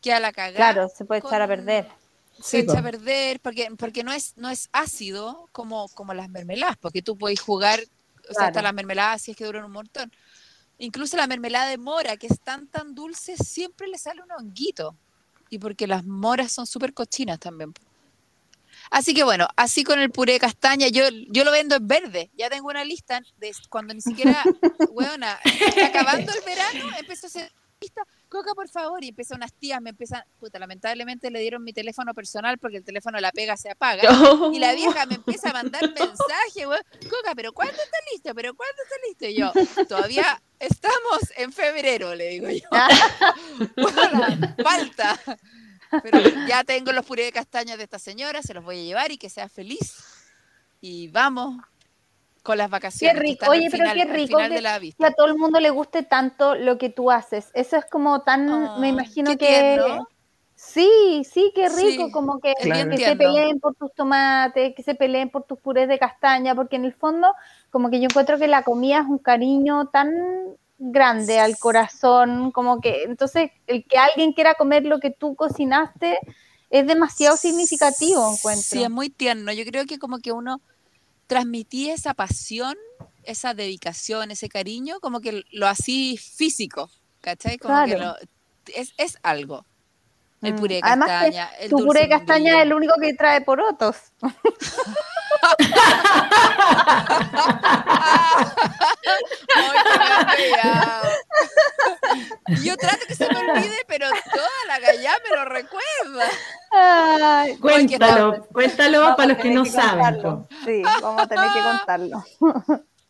[0.00, 0.56] que a la cagada.
[0.72, 1.86] Claro, se puede echar a perder.
[2.40, 6.76] Se echa a perder porque, porque no es no es ácido como, como las mermeladas,
[6.78, 7.80] porque tú puedes jugar,
[8.30, 10.12] o sea, hasta las mermeladas si es que duran un montón.
[10.78, 14.96] Incluso la mermelada de mora, que es tan tan dulce, siempre le sale un honguito.
[15.50, 17.74] Y porque las moras son súper cochinas también.
[18.90, 22.30] Así que bueno, así con el puré de castaña, yo, yo lo vendo en verde.
[22.36, 24.42] Ya tengo una lista de cuando ni siquiera,
[24.90, 25.38] weona,
[25.84, 27.61] acabando el verano, empezó a hacer lista.
[28.32, 32.14] Coca, por favor, y empiezan unas tías, me empiezan, puta, lamentablemente le dieron mi teléfono
[32.14, 34.04] personal porque el teléfono la pega se apaga.
[34.54, 36.80] Y la vieja me empieza a mandar mensajes, weón.
[37.10, 38.34] Coca, pero ¿cuándo está listo?
[38.34, 39.26] ¿Pero cuándo está listo?
[39.26, 42.66] Y yo, todavía estamos en febrero, le digo yo.
[44.64, 45.20] Falta.
[46.02, 49.12] Pero ya tengo los puré de castañas de esta señora, se los voy a llevar
[49.12, 49.96] y que sea feliz.
[50.80, 51.62] Y vamos
[52.42, 53.16] con las vacaciones.
[53.22, 53.46] que rico.
[53.48, 56.76] Oye, pero final- qué rico que- que a todo el mundo le guste tanto lo
[56.78, 57.50] que tú haces.
[57.54, 59.98] Eso es como tan, Oh, me imagino qué que...
[60.54, 64.82] Sí, sí, qué rico, Sí, como que, bien que se peleen por tus tomates, que
[64.84, 67.34] se peleen por tus purés de castaña, porque en el fondo,
[67.70, 70.12] como que yo encuentro que la comida es un cariño tan
[70.78, 76.18] grande al corazón, como que, entonces, el que alguien quiera comer lo que tú cocinaste
[76.70, 78.62] es demasiado significativo, encuentro.
[78.62, 79.52] Sí, es muy tierno.
[79.52, 80.60] Yo creo que como que uno
[81.26, 82.76] transmití esa pasión,
[83.22, 87.58] esa dedicación, ese cariño, como que lo así físico, ¿cachai?
[87.58, 88.14] Como que Claro.
[88.20, 88.28] lo,
[88.74, 89.64] es, es algo.
[90.42, 92.72] El Mm, puré de además que castaña, el Tu dulce puré de castaña es el
[92.72, 93.96] único que trae porotos.
[100.26, 100.52] Ay,
[102.62, 106.28] Yo trato que se me olvide, pero toda la gallá me lo recuerda.
[106.70, 110.04] Ay, Cuéntalo, cuéntalo vamos para los que no que saben.
[110.04, 110.48] contarlo.
[110.64, 112.24] Sí, vamos a tener que contarlo.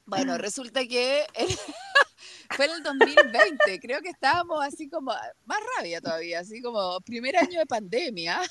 [0.06, 1.26] Bueno, resulta que
[2.50, 5.12] fue en el 2020, creo que estábamos así como,
[5.44, 8.40] más rabia todavía, así como primer año de pandemia.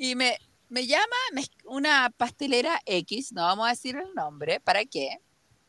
[0.00, 1.16] Y me, me llama
[1.64, 5.18] una pastelera X, no vamos a decir el nombre, ¿para qué?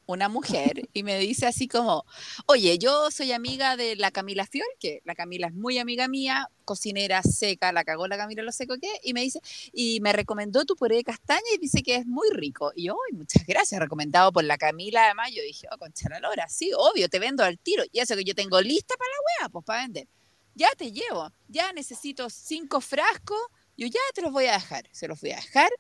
[0.07, 2.05] Una mujer, y me dice así como,
[2.47, 6.49] oye, yo soy amiga de la Camila Fiol, que la Camila es muy amiga mía,
[6.65, 9.39] cocinera seca, la cagó la Camila lo seco que, y me dice,
[9.73, 12.71] y me recomendó tu puré de castaña y dice que es muy rico.
[12.75, 16.19] Y yo, "Ay, muchas gracias, recomendado por la Camila, además, yo dije, oh, concha la
[16.19, 17.83] lora, sí, obvio, te vendo al tiro.
[17.91, 20.07] Y eso que yo tengo lista para la wea, pues para vender.
[20.55, 23.39] ya te llevo, ya necesito cinco frascos,
[23.79, 25.71] yo ya te los voy a dejar, se los voy a dejar.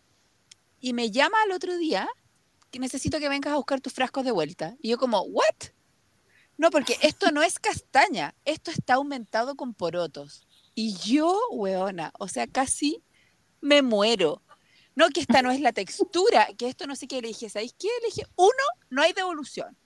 [0.79, 2.07] Y me llama al otro día
[2.71, 4.77] que necesito que vengas a buscar tus frascos de vuelta.
[4.81, 5.73] Y yo como, ¿what?
[6.57, 10.47] No, porque esto no es castaña, esto está aumentado con porotos.
[10.75, 13.03] Y yo, weona, o sea, casi
[13.59, 14.41] me muero.
[14.95, 17.21] No, que esta no es la textura, que esto no sé qué.
[17.21, 17.87] Le dije, ¿sabéis qué?
[18.01, 19.77] Le dije, uno, no hay devolución.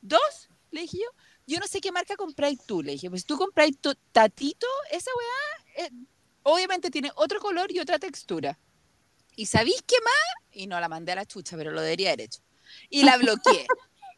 [0.00, 1.10] Dos, le dije yo,
[1.46, 2.82] yo no sé qué marca compráis tú.
[2.82, 3.76] Le dije, pues tú compráis
[4.12, 5.90] tatito, esa weá, eh,
[6.52, 8.58] obviamente tiene otro color y otra textura.
[9.36, 10.46] ¿Y sabéis qué más?
[10.52, 12.40] Y no la mandé a la chucha, pero lo debería haber hecho.
[12.90, 13.66] Y la bloqueé.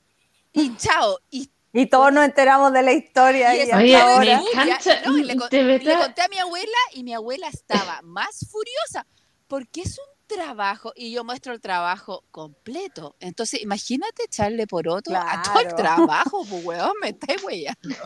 [0.52, 1.18] y chao.
[1.30, 3.54] Y Y todos nos enteramos de la historia.
[3.54, 4.42] y Y esa Oye, hasta me ahora.
[4.54, 8.00] ya- encanta, no, y le, con- le conté a mi abuela y mi abuela estaba
[8.02, 9.06] más furiosa
[9.46, 13.16] porque es un trabajo y yo muestro el trabajo completo.
[13.20, 15.76] Entonces, imagínate echarle por otro a todo el Claro.
[15.76, 17.96] trabajo, pues weón, me estáis weyando.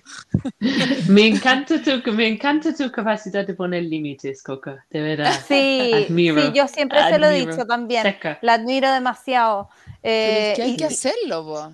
[1.09, 5.33] Me encanta tu, me encanta tu capacidad de poner límites, Coca, de verdad.
[5.47, 8.03] Sí, Admiro, sí, yo siempre se lo he dicho también.
[8.03, 8.39] Seca.
[8.43, 9.69] La admiro demasiado.
[9.87, 11.73] Pero Eh, es que hay y- que hacerlo, po.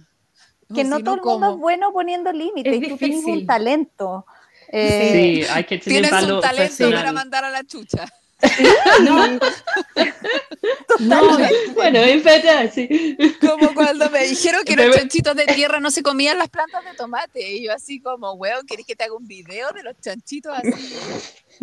[0.75, 2.73] que no si todo el mundo es bueno poniendo límites.
[2.75, 4.25] Es y tú tienes un talento.
[4.73, 6.95] Eh, Sí, hay que tener Tienes un talento personal.
[6.95, 8.07] para mandar a la chucha.
[9.03, 9.27] No,
[10.99, 11.39] no,
[11.75, 13.17] Bueno, es verdad, sí.
[13.41, 16.95] Como cuando me dijeron que los chanchitos de tierra no se comían las plantas de
[16.95, 17.53] tomate.
[17.53, 20.95] Y yo así como, weón, ¿querés que te haga un video de los chanchitos así?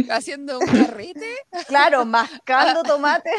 [0.09, 1.35] Haciendo un carrete.
[1.67, 3.31] Claro, mascando tomate.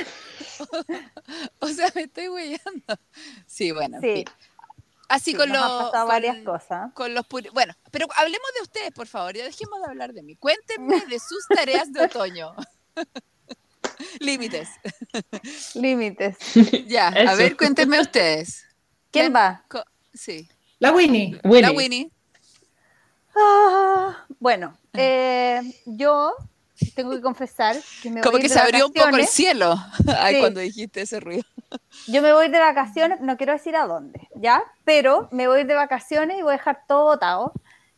[1.61, 2.99] O sea, me estoy weyando.
[3.47, 3.97] Sí, bueno.
[3.99, 4.15] en Sí.
[4.15, 4.25] fin.
[5.09, 5.91] Así Sí, con los.
[5.91, 6.93] con- varias cosas.
[6.95, 9.35] con los puri- Bueno, pero hablemos de ustedes, por favor.
[9.35, 10.37] Ya dejemos de hablar de mí.
[10.37, 12.55] Cuéntenme de sus tareas de otoño.
[14.21, 14.69] Límites.
[15.75, 16.37] Límites.
[16.87, 18.65] Ya, a ver, cuéntenme ustedes.
[19.11, 19.65] ¿Quién va?
[19.69, 20.49] Co- Sí.
[20.79, 21.39] la Winnie.
[21.45, 21.63] Winnie.
[21.63, 22.11] La Winnie.
[23.37, 26.33] Ah, bueno, eh, yo
[26.95, 29.17] tengo que confesar que me Como voy a que ir se de abrió un poco
[29.17, 29.77] el cielo
[30.19, 30.41] Ay, Sí.
[30.41, 31.45] cuando dijiste ese ruido.
[32.07, 34.63] Yo me voy de vacaciones, no quiero decir a dónde, ¿ya?
[34.85, 37.53] Pero me voy de vacaciones y voy a dejar todo botado.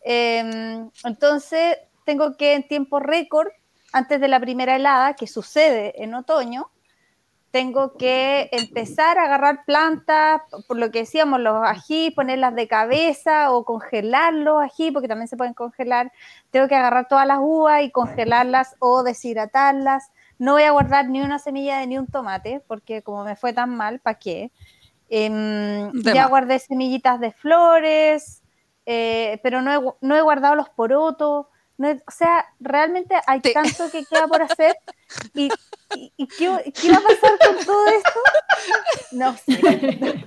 [0.05, 3.49] Eh, entonces, tengo que en tiempo récord,
[3.92, 6.70] antes de la primera helada, que sucede en otoño,
[7.50, 13.50] tengo que empezar a agarrar plantas, por lo que decíamos, los ají, ponerlas de cabeza
[13.50, 16.12] o congelar los ají, porque también se pueden congelar.
[16.50, 20.12] Tengo que agarrar todas las uvas y congelarlas o deshidratarlas.
[20.38, 23.53] No voy a guardar ni una semilla de ni un tomate, porque como me fue
[23.53, 24.53] tan mal, ¿para qué?
[25.09, 28.42] Em, ya guardé semillitas de flores,
[28.87, 31.46] eh, pero no he, no he guardado los porotos.
[31.81, 34.77] No o sea, realmente hay tanto que queda por hacer.
[35.33, 35.49] ¿Y,
[35.97, 38.21] y- y qué, qué va a pasar con todo esto?
[39.12, 40.25] No sé.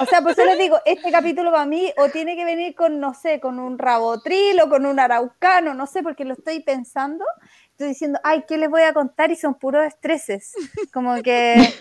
[0.00, 3.00] O sea, por eso les digo, este capítulo para mí o tiene que venir con,
[3.00, 7.24] no sé, con un rabotril o con un araucano, no sé, porque lo estoy pensando.
[7.72, 9.32] Estoy diciendo, ay, ¿qué les voy a contar?
[9.32, 10.52] Y son puros estreses.
[10.92, 11.74] Como que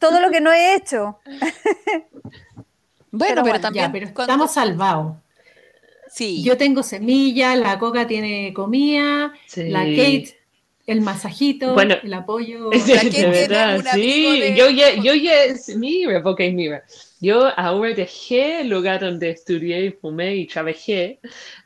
[0.00, 1.20] todo lo que no he hecho.
[1.24, 2.04] Bueno,
[3.10, 3.86] Pero pero, bueno, también.
[3.86, 5.16] Ya, pero cuando- estamos salvados.
[6.14, 6.44] Sí.
[6.44, 9.68] Yo tengo semilla, la coca tiene comida, Sí.
[9.68, 10.38] la Kate,
[10.86, 11.96] el masajito, Bueno.
[12.02, 12.70] el apoyo.
[12.86, 14.38] La de verdad, sí.
[14.40, 15.32] de- Yo ya, yo ya,
[15.76, 16.84] mira, porque mira,
[17.20, 21.18] yo ahora dejé el lugar donde estudié, fumé y trabajé,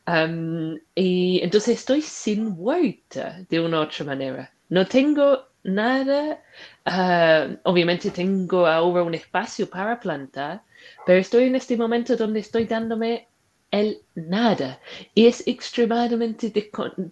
[0.05, 4.51] am, y entonces estoy sin huerta de una otra manera.
[4.69, 6.41] No tengo nada,
[6.85, 10.61] ah, obviamente tengo ahora un espacio para plantar,
[11.05, 13.27] pero estoy en este momento donde estoy dándome
[13.71, 14.79] el nada.
[15.13, 17.11] Y es extremadamente descon-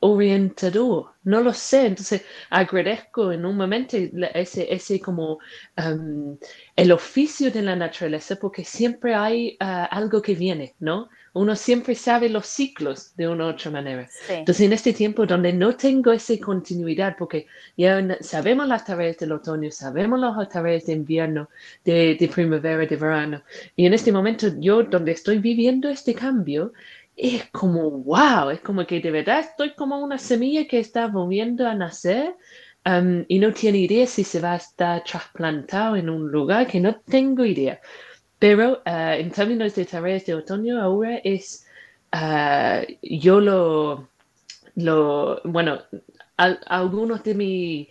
[0.00, 1.12] desorientador.
[1.24, 5.38] No lo sé, entonces agradezco en un momento la- ese, ese como
[5.76, 6.38] um,
[6.74, 11.08] el oficio de la naturaleza porque siempre hay ah, algo que viene, ¿no?
[11.34, 14.08] Uno siempre sabe los ciclos de una u otra manera.
[14.08, 14.32] Sí.
[14.34, 19.32] Entonces, en este tiempo donde no tengo esa continuidad, porque ya sabemos las tareas del
[19.32, 21.48] otoño, sabemos las tareas de invierno,
[21.84, 23.42] de, de primavera, de verano,
[23.76, 26.72] y en este momento yo donde estoy viviendo este cambio,
[27.18, 31.66] es como, wow, es como que de verdad estoy como una semilla que está volviendo
[31.68, 32.36] a nacer
[32.86, 36.80] um, y no tiene idea si se va a estar trasplantado en un lugar que
[36.80, 37.80] no tengo idea.
[38.38, 41.66] Pero ah, en términos de tareas de otoño ahora es,
[42.12, 44.08] ah, yo lo,
[44.76, 45.80] lo, bueno,
[46.36, 47.88] al- algunos de mi,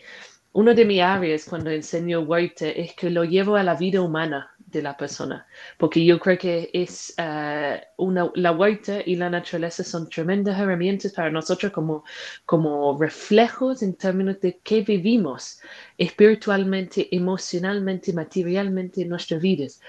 [0.53, 4.51] uno de mis áreas cuando enseño huerta es que lo llevo a la vida humana
[4.67, 9.83] de la persona, porque yo creo que es ah, una, la huerta y la naturaleza
[9.83, 12.03] son tremendas herramientas para nosotros como,
[12.45, 15.61] como reflejos en términos de qué vivimos
[15.97, 19.81] espiritualmente, emocionalmente, materialmente en nuestras vidas.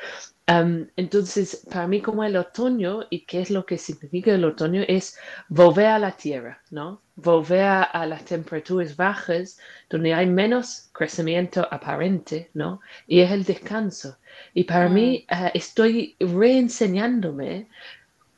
[0.49, 4.83] Um, entonces, para mí como el otoño, y qué es lo que significa el otoño,
[4.89, 7.03] es volver a la tierra, ¿no?
[7.17, 9.59] Volver a, las temperaturas bajas,
[9.91, 12.81] donde hay menos crecimiento aparente, ¿no?
[13.07, 14.17] Y es el descanso.
[14.55, 17.69] Y para mí uh, estoy reenseñándome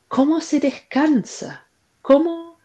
[0.09, 1.65] cómo se descansa,
[2.01, 2.59] cómo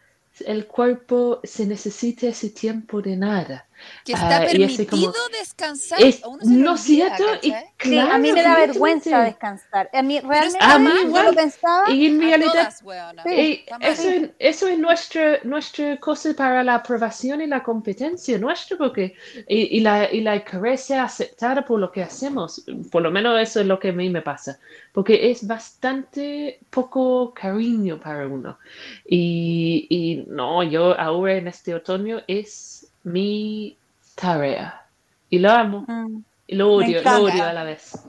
[0.45, 3.66] el cuerpo se necesita ese tiempo de nada.
[4.05, 6.01] Que está y ese permitido como- descansar.
[6.01, 7.65] Es, uno se no cierto, y ¿cachai?
[7.79, 9.89] Sí, claro, a mí me da vergüenza descansar.
[9.93, 11.25] A mí realmente A mí yo igual.
[11.27, 11.89] lo pensaba.
[11.91, 13.23] Y en realidad todas, weona.
[13.23, 13.65] Sí.
[13.69, 13.79] Mal.
[13.83, 19.15] eso, es, eso es nuestra, nuestra cosa para la aprobación y la competencia nuestra, porque
[19.47, 20.43] y, y la, y la
[20.77, 24.09] ser aceptada por lo que hacemos, por lo menos eso es lo que a mí
[24.09, 24.59] me pasa,
[24.91, 28.57] porque es bastante poco cariño para uno.
[29.05, 32.76] Y, y no, yo ahora en este otoño es
[33.11, 33.77] mi
[34.15, 34.85] tarea.
[35.29, 38.07] Y lo amo, Mm, y lo odio, lo odio a la vez.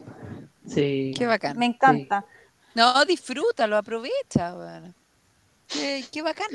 [0.67, 1.13] Sí.
[1.17, 1.57] Qué bacán.
[1.59, 2.25] me encanta.
[2.75, 4.95] No, disfrútalo, aprovecha, weona.
[5.69, 6.49] Qué, qué bacán.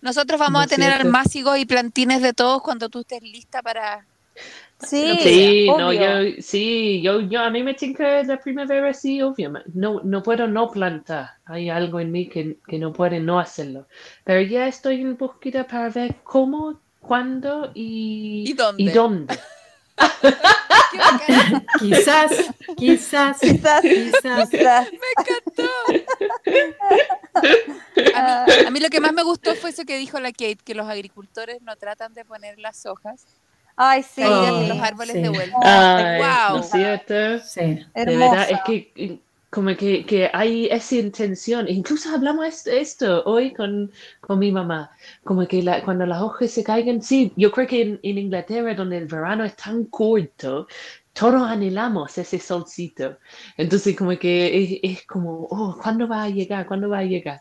[0.00, 1.06] Nosotros vamos No a tener cierto.
[1.08, 4.06] almácigos y plantines de todos cuando tú estés lista para.
[4.78, 5.78] Sí, Sí, obvio.
[5.78, 9.70] no, yo, sí, yo, yo, a mí me tinca la primavera, sí, obviamente.
[9.74, 11.30] No, no puedo no plantar.
[11.46, 13.88] Hay algo en mí que, que no puede no hacerlo.
[14.24, 18.82] Pero ya estoy en búsqueda para ver cómo, cuándo y, ¿Y dónde?
[18.82, 19.38] y dónde.
[21.78, 22.30] Quizás,
[22.76, 24.88] quizás, Quizás, quizás.
[28.14, 30.58] A mí, a mí lo que más me gustó fue eso que dijo la Kate,
[30.64, 33.26] que los agricultores no tratan de poner las hojas
[33.76, 34.22] Ay, sí.
[34.24, 35.20] Oh, los árboles sí.
[35.22, 35.56] de vuelta.
[35.62, 36.56] Ay, Wow.
[36.56, 37.38] ¿no es cierto?
[37.44, 37.86] Sí.
[37.94, 39.20] De verdad, es que
[39.56, 41.68] como que, que hay esa intención.
[41.68, 43.90] Incluso hablamos esto, hoy con,
[44.20, 44.90] con mi mamá.
[45.24, 48.74] Como que la- cuando las hojas se caigan, sí, yo creo que en, en Inglaterra,
[48.74, 50.66] donde el verano es tan corto,
[51.12, 53.18] todos anhelamos ese solcito.
[53.56, 56.66] Entonces, como que es, es como, oh, ¿cuándo va a llegar?
[56.66, 57.40] ¿Cuándo va a llegar?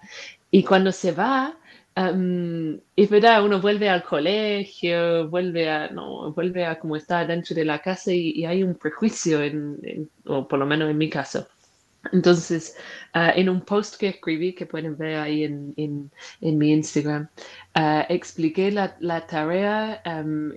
[0.51, 1.58] Y cuando se va,
[1.95, 7.56] am, es verdad, uno vuelve al colegio, vuelve a, no, vuelve a como está dentro
[7.56, 10.97] de la casa y, y hay un prejuicio, en, en- o por lo menos en
[10.97, 11.47] mi caso.
[12.11, 12.75] Entonces,
[13.13, 17.27] ah, en un post que escribí, que pueden ver ahí en, en- en mi Instagram,
[17.73, 20.53] ah, expliqué la, la tarea, am,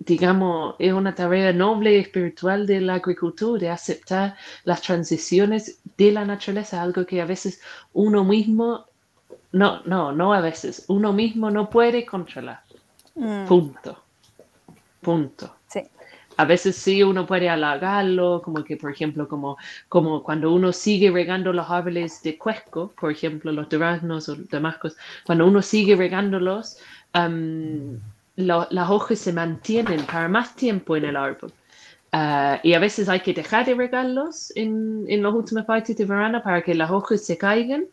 [0.00, 6.12] digamos, es una tarea noble y espiritual de la agricultura, de aceptar las transiciones de
[6.12, 7.60] la naturaleza, algo que a veces
[7.92, 8.86] uno mismo,
[9.52, 12.60] no, no, no a veces, uno mismo no puede controlar.
[13.14, 13.98] Mm, Punto.
[15.02, 15.57] Punto.
[16.38, 19.56] A veces sí uno puede alargarlo, como que, por ejemplo, como,
[19.88, 24.78] como cuando uno sigue regando los árboles de cuesco, por ejemplo, los duraznos o demás
[24.78, 26.78] cosas, cuando uno sigue regándolos,
[27.12, 28.00] am,
[28.36, 31.52] lo- las hojas se mantienen para más tiempo en el árbol.
[32.12, 36.06] Ah, y a veces hay que dejar de regarlos en, en las últimas partes de
[36.06, 37.86] verano para que las hojas se caigan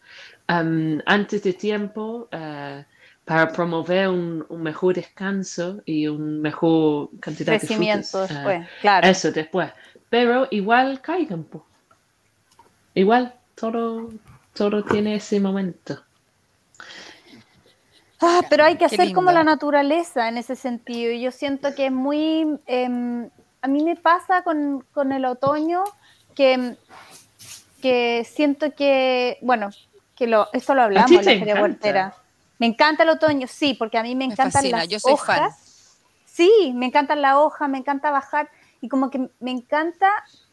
[0.47, 2.29] am, antes de tiempo.
[2.31, 2.85] ah,
[3.25, 8.19] para promover un, un mejor descanso y un mejor cantidad de Crecimiento.
[8.23, 9.07] Ah, después, claro.
[9.07, 9.71] eso después.
[10.09, 11.65] Pero igual caigan, po.
[12.93, 14.09] Igual, todo,
[14.53, 16.01] todo tiene ese momento.
[18.21, 21.11] Ah, pero hay que Qué hacer como la naturaleza en ese sentido.
[21.11, 22.59] Y yo siento que es muy...
[22.67, 23.29] em,
[23.61, 25.83] a mí me pasa con, con el otoño
[26.35, 26.77] que,
[27.81, 29.71] que siento que, bueno,
[30.15, 32.15] que lo, esto lo hablamos la Feria encanta.
[32.59, 35.13] Me encanta el otoño, sí, porque a mí me Me encantan fascina, las yo soy
[35.13, 35.37] hojas.
[35.39, 35.49] fan.
[36.25, 38.49] Sí, me encantan las hojas, me encanta bajar
[38.81, 40.09] y como que me encanta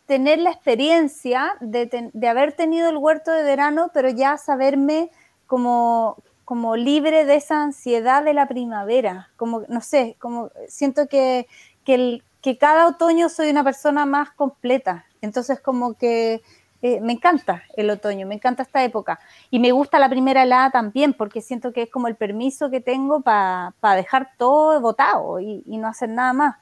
[0.07, 5.11] tener la experiencia de, ten- de haber tenido el huerto de verano, pero ya saberme
[5.47, 9.31] como, como libre de esa ansiedad de la primavera.
[9.37, 11.47] Como, no sé, como siento que,
[11.85, 15.07] que, el- que cada otoño soy una persona más completa.
[15.21, 16.43] Entonces como que
[16.83, 19.19] eh, me encanta el otoño, me encanta esta época.
[19.51, 22.81] Y me gusta la primera helada también, porque siento que es como el permiso que
[22.81, 26.57] tengo para dejar todo botado y, y no hacer nada más.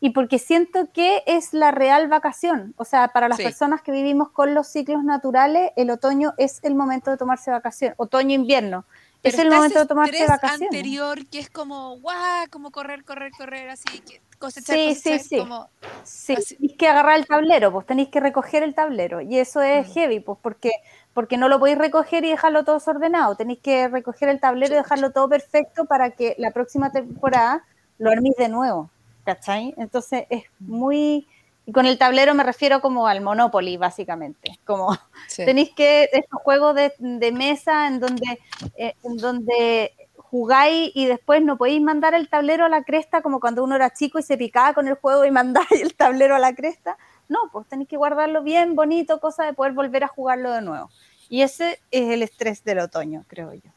[0.00, 2.74] Y porque siento que es la real vacación.
[2.76, 3.42] O sea, para las Sí.
[3.44, 7.94] personas que vivimos con los ciclos naturales, el otoño es el momento de tomarse vacaciones.
[7.98, 8.84] Otoño-invierno.
[9.24, 10.68] Es Pero el está momento de tomarse vacaciones.
[10.68, 15.28] anterior que es como, guau, como correr, correr, correr, así, que cosechar, Sí, cosechar, sí,
[15.30, 15.38] sí.
[15.38, 15.68] como,
[16.04, 19.22] Sí, Así- tenéis que agarrar el tablero, pues tenéis que recoger el tablero.
[19.22, 19.92] Y eso es Mm.
[19.94, 20.72] heavy, pues porque,
[21.14, 23.34] porque no lo podéis recoger y dejarlo todo desordenado.
[23.34, 27.64] Tenéis que recoger el tablero y dejarlo todo perfecto para que la próxima temporada
[27.96, 28.90] lo arméis de nuevo.
[29.24, 29.72] ¿Cachai?
[29.78, 31.26] Entonces es muy.
[31.66, 34.58] Y con el tablero me refiero como al Monopoly, básicamente.
[34.64, 34.96] Como
[35.28, 35.44] sí.
[35.44, 36.10] tenéis que.
[36.12, 38.38] Estos juegos de, de mesa en donde,
[38.76, 43.38] eh, en donde jugáis y después no podéis mandar el tablero a la cresta como
[43.38, 46.40] cuando uno era chico y se picaba con el juego y mandáis el tablero a
[46.40, 46.98] la cresta.
[47.28, 50.90] No, pues tenéis que guardarlo bien, bonito, cosa de poder volver a jugarlo de nuevo.
[51.28, 53.70] Y ese es el estrés del otoño, creo yo.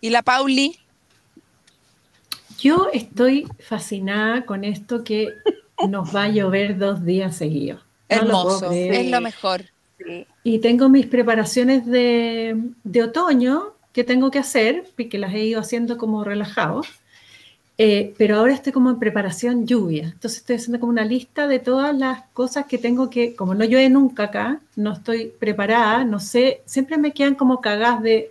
[0.00, 0.78] ¿Y la Pauli?
[2.58, 5.28] Yo estoy fascinada con esto que
[5.88, 7.80] nos va a llover dos días seguidos.
[8.10, 9.62] No Hermoso, es lo mejor.
[9.98, 10.26] Sí.
[10.44, 15.44] Y tengo mis preparaciones de, de otoño que tengo que hacer, y que las he
[15.44, 16.82] ido haciendo como relajado.
[17.78, 20.04] Eh, pero ahora estoy como en preparación lluvia.
[20.04, 23.64] Entonces estoy haciendo como una lista de todas las cosas que tengo que, como no
[23.64, 28.30] llueve nunca acá, no estoy preparada, no sé, siempre me quedan como cagadas de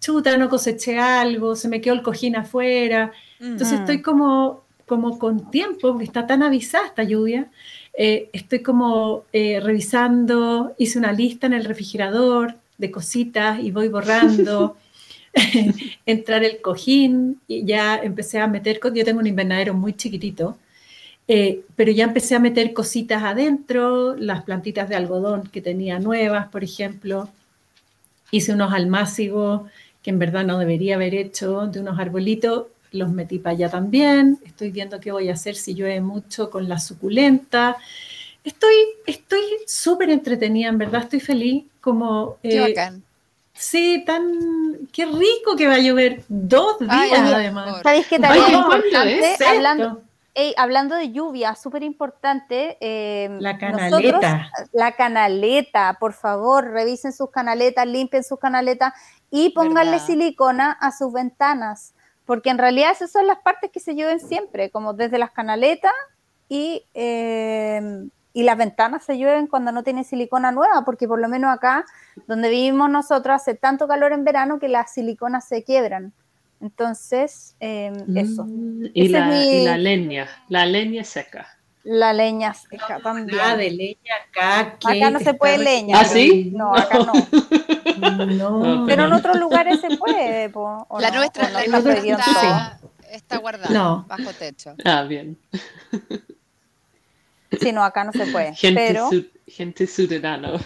[0.00, 3.12] chuta, no coseché algo, se me quedó el cojín afuera.
[3.40, 7.46] Entonces estoy como, como con tiempo, porque está tan avisada esta lluvia.
[7.94, 13.88] eh, estoy como eh, revisando, hice una lista en el refrigerador de cositas y voy
[13.88, 14.76] borrando.
[16.06, 20.56] entrar el cojín y ya empecé a meter, yo tengo un invernadero muy chiquitito,
[21.26, 26.48] eh, pero ya empecé a meter cositas adentro, las plantitas de algodón que tenía nuevas,
[26.48, 27.28] por ejemplo.
[28.30, 29.62] Hice unos almácigos
[30.02, 34.38] que en verdad no debería haber hecho, de unos arbolitos, los metí para allá también.
[34.44, 37.76] Estoy viendo qué voy a hacer si llueve mucho con la suculenta.
[38.44, 38.74] Estoy
[39.06, 41.64] estoy súper entretenida, en verdad estoy feliz.
[41.80, 43.02] Como, Qué eh, bacán.
[43.52, 44.22] Sí, tan.
[44.92, 47.82] Qué rico que va a llover dos días Ay, además.
[47.82, 48.54] ¿Sabéis qué también
[49.48, 50.02] Hablando,
[50.34, 52.76] ey, hablando de lluvia, súper importante.
[52.80, 54.50] eh, La nosotros- canaleta.
[54.72, 58.92] la canaleta, por favor, revisen sus canaletas, limpien sus canaletas
[59.30, 60.06] y pónganle ¿Verdad?
[60.06, 61.94] silicona a sus ventanas,
[62.28, 65.92] porque en realidad esas son las partes que se llueven siempre, como desde las canaletas
[66.46, 67.80] y, eh,
[68.34, 71.86] y las ventanas se llueven cuando no tienen silicona nueva, porque por lo menos acá,
[72.26, 76.12] donde vivimos nosotros, hace tanto calor en verano que las siliconas se quiebran.
[76.60, 78.44] Entonces, eh, eso.
[78.44, 81.48] Mm, Y es la, mi- y la leña, la leña seca.
[81.82, 83.38] La leña seca también.
[83.38, 84.60] Nada de leña acá.
[84.84, 86.00] Acá no se puede leña.
[86.00, 86.50] ¿Ah, sí?
[86.54, 87.12] No, acá no.
[88.38, 88.84] No.
[88.86, 90.48] Pero en otros lugares se puede.
[90.50, 91.16] po, ¿o La no?
[91.18, 94.04] nuestra, ¿O no está en está, está guardada No.
[94.08, 94.74] bajo techo.
[94.84, 95.36] Ah, bien.
[97.60, 98.54] Sí, no, acá no se puede.
[98.54, 100.58] Gente, Pero su- gente ciudadano.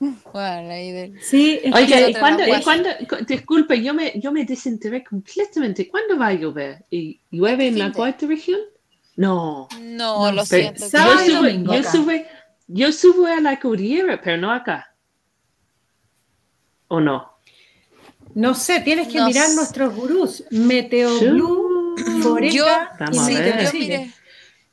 [0.00, 4.12] Bueno, ahí del- Sí, es que- ¿y cuándo, y Pues- cuándo- cu- disculpe, yo me,
[4.20, 5.88] yo me desenteré completamente.
[5.88, 6.84] ¿Cuándo va a llover?
[6.90, 8.60] ¿Y llueve en la cuarta región?
[9.16, 9.66] No.
[9.80, 10.86] No, No, lo pero- siento.
[11.26, 12.26] yo, domingo yo, sube-
[12.68, 14.87] yo subo a la cordillera, pero no acá.
[16.88, 17.38] ¿O no?
[18.34, 19.54] No sé, tienes que No mirar sé.
[19.54, 20.44] nuestros gurús.
[20.50, 23.64] Meteo Blue, Foreca Yo- ver.
[23.64, 24.10] yo miré,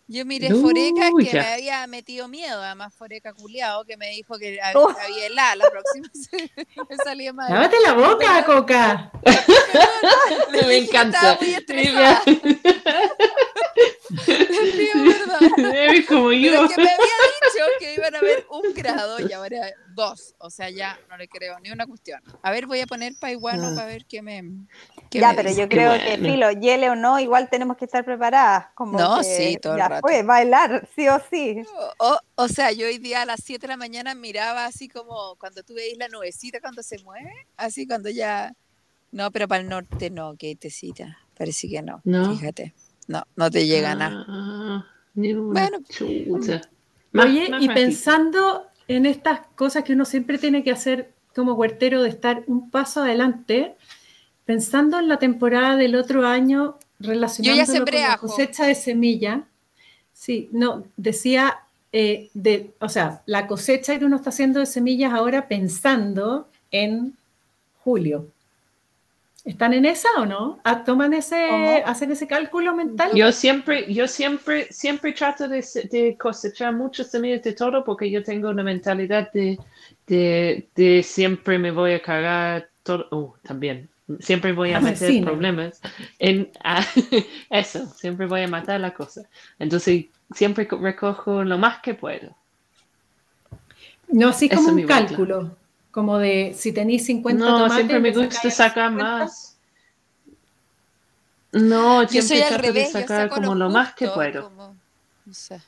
[0.08, 1.42] yo miré No, Foreca que ya.
[1.42, 4.90] me había metido miedo, además Foreca culiado que me dijo que Oh.
[5.04, 6.08] había helada la próxima
[6.90, 7.52] me salía mal.
[7.52, 9.12] Lávate la boca, Coca.
[10.52, 11.38] Le Me dije encanta.
[11.42, 12.22] Le ¿verdad?
[15.74, 16.66] Eres como Pero yo.
[16.66, 19.58] es que me había dicho que iban a haber un grado y ahora
[19.96, 20.36] dos.
[20.38, 22.22] O sea, ya no le creo ni una cuestión.
[22.44, 23.74] A ver, voy a poner paiguano Ah.
[23.76, 24.44] para ver qué me.
[25.10, 25.62] qué ya, me pero dice.
[25.62, 26.30] yo creo que bueno.
[26.30, 28.68] filo, hiele o no, igual tenemos que estar preparadas.
[28.76, 30.02] Como No, que sí, todo el ya rato.
[30.02, 31.64] fue, bailar, sí o sí.
[31.98, 34.88] O, o- o sea, yo hoy día a las 7 de la mañana miraba así
[34.90, 38.54] como cuando tú veis la nubecita cuando se mueve, así cuando ya...
[39.12, 41.18] No, pero para el norte no, que tecita.
[41.38, 42.36] Parece que no, No.
[42.36, 42.74] fíjate.
[43.08, 44.26] No, no te llega nada.
[44.28, 45.80] Ah, ni una Bueno.
[47.12, 51.54] Más- Oye, más y pensando en estas cosas que uno siempre tiene que hacer como
[51.54, 53.76] huertero de estar un paso adelante,
[54.46, 59.44] pensando en la temporada del otro año relacionándolo con la cosecha de semilla.
[60.14, 61.60] Sí, no, decía,
[61.92, 67.18] eh, de, o sea, la cosecha que uno está haciendo de semillas ahora pensando en
[67.84, 68.28] julio.
[69.46, 70.60] ¿Están en esa o no?
[70.64, 71.78] Ah, ¿Toman ese, ¿Cómo?
[71.86, 73.12] hacen ese cálculo mental?
[73.14, 78.24] Yo siempre, yo siempre, siempre trato de, de cosechar muchas semillas de todo porque yo
[78.24, 79.60] tengo una mentalidad de,
[80.08, 83.08] de, de siempre me voy a cargar todo.
[83.12, 83.88] Oh, también.
[84.20, 85.26] Siempre voy a meter Asesina.
[85.28, 85.80] problemas
[86.18, 86.84] en ah,
[87.52, 87.86] eso.
[87.96, 89.30] Siempre voy a matar la cosa.
[89.60, 92.36] Entonces, siempre co- recojo lo más que puedo.
[94.08, 95.56] No, así como es un cálculo,
[95.96, 99.04] como de si tenéis 50 No, tomates, siempre me gusta sacar 50.
[99.18, 99.58] más.
[101.54, 104.44] No, Yo siempre soy al de revés, yo sacar saco como lo más que puedo.
[104.44, 104.76] como-
[105.26, 105.62] no sé.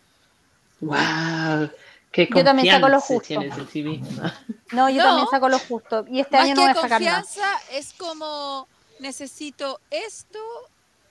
[0.82, 1.72] Wow,
[2.12, 3.28] qué Yo también saco lo confianza justo.
[3.40, 4.34] tienes en ti misma.
[4.74, 5.04] No, yo No.
[5.06, 6.06] también saco lo justo.
[6.12, 7.22] Y este Más año no voy que a sacar nada.
[7.22, 8.68] confianza es como
[9.00, 10.40] necesito esto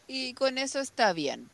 [0.07, 1.49] y con eso está bien.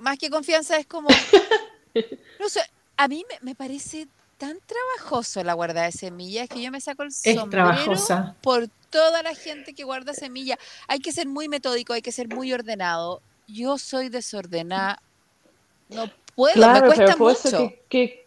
[0.00, 1.08] Más que confianza es como,
[2.40, 2.62] no sé,
[2.96, 4.08] a mí me, me parece
[4.42, 8.34] tan trabajoso la guarda de semillas que yo me saco el Es sombrero trabajosa.
[8.42, 10.58] por toda la gente que guarda semillas.
[10.88, 13.22] Hay que ser muy metódico, hay que ser muy ordenado.
[13.46, 15.00] Yo soy desordenada.
[15.90, 17.48] No puedo, me Claro, cuesta pero por mucho.
[17.48, 18.26] eso que, que-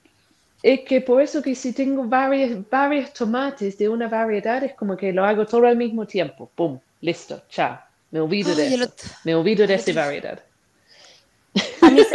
[0.63, 4.95] es que por eso que si tengo varios, varios tomates de una variedad, es como
[4.95, 6.49] que lo hago todo al mismo tiempo.
[6.55, 6.79] ¡Pum!
[7.01, 7.77] Listo, chao.
[8.11, 8.83] Me olvido de Ay, eso.
[8.85, 10.41] otro- Me olvido de esa variedad.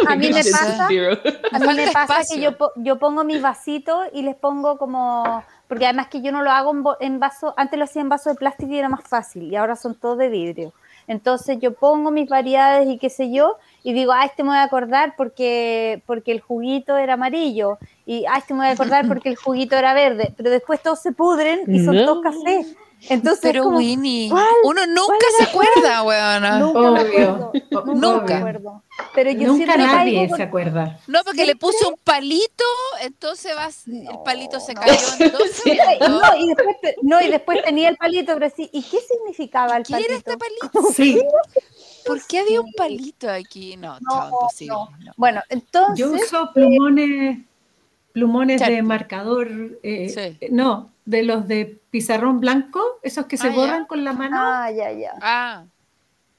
[0.07, 0.89] A mí, a mí me pasa,
[1.53, 5.85] a mí me pasa que yo, yo pongo mis vasitos y les pongo como, porque
[5.87, 8.31] además que yo no lo hago en, bo- en vaso, antes lo hacía en vaso
[8.31, 10.73] de plástico y era más fácil y ahora son todos de vidrio.
[11.07, 14.59] Entonces yo pongo mis variedades y qué sé yo y digo, ah, este me voy
[14.59, 19.09] a acordar porque, porque el juguito era amarillo y ah, este me voy a acordar
[19.09, 22.05] porque el juguito era verde, pero después todos se pudren y son No.
[22.05, 22.65] todos café.
[23.09, 24.31] Entonces Pero como, Winnie,
[24.65, 26.59] uno nunca ¿Cuál se acuerda, weona.
[26.59, 27.53] nunca me Obvio, acuerdo,
[27.95, 28.83] nunca, me.
[29.15, 30.99] Pero yo Nunca nadie se acuerda.
[31.07, 32.65] No, porque le puse un palito,
[33.03, 34.93] entonces vas, el palito se cayó.
[36.09, 39.77] No y, después, te- no, y después tenía el palito, pero sí, ¿y qué significaba
[39.79, 40.31] el ¿Qué era palito?
[40.33, 40.93] este palito?
[40.93, 41.23] Sí,
[42.07, 43.77] ¿Por qué había un palito aquí?
[43.77, 44.75] No, chao, imposible.
[45.05, 45.13] no.
[45.17, 47.39] Bueno, entonces, yo uso plumones,
[48.13, 49.49] plumones de marcador,
[49.83, 50.09] eh,
[50.41, 50.47] Sí.
[50.51, 53.57] no, de los de pizarrón blanco, esos que se Ah, ya.
[53.57, 54.37] borran con la mano.
[54.39, 55.13] ah, ya, ya.
[55.21, 55.65] Ah,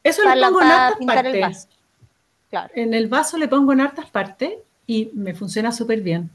[0.03, 1.41] Eso Para, le pongo en hartas el partes.
[1.41, 1.67] vaso.
[2.49, 2.73] Claro.
[2.75, 4.53] En el vaso le pongo en hartas partes
[4.87, 6.29] y me funciona súper bien.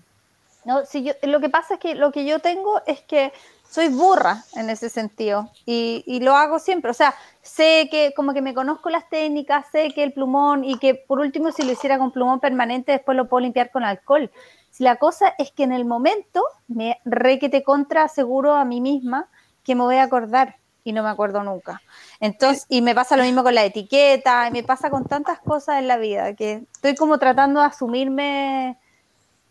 [0.65, 3.33] No, si yo, lo que pasa es que lo que yo tengo es que
[3.69, 6.91] soy burra en ese sentido y, y lo hago siempre.
[6.91, 10.79] O sea, sé que como que me conozco las técnicas, sé que el plumón y
[10.79, 14.31] que por último si lo hiciera con plumón permanente después lo puedo limpiar con alcohol.
[14.77, 18.67] Si la cosa es que en el momento me re que te contra aseguro a
[18.67, 19.27] mí misma
[19.65, 21.81] que me voy a acordar y no me acuerdo nunca.
[22.21, 25.79] Entonces, y me pasa lo mismo con la etiqueta, y me pasa con tantas cosas
[25.79, 28.77] en la vida que estoy como tratando de asumirme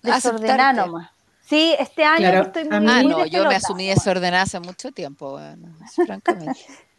[0.03, 1.09] desordenada nomás.
[1.41, 4.91] Sí, este año Claro, estoy muy, ah, muy no, yo me asumí desordenada hace mucho
[4.91, 5.73] tiempo, bueno,
[6.05, 6.53] francamente.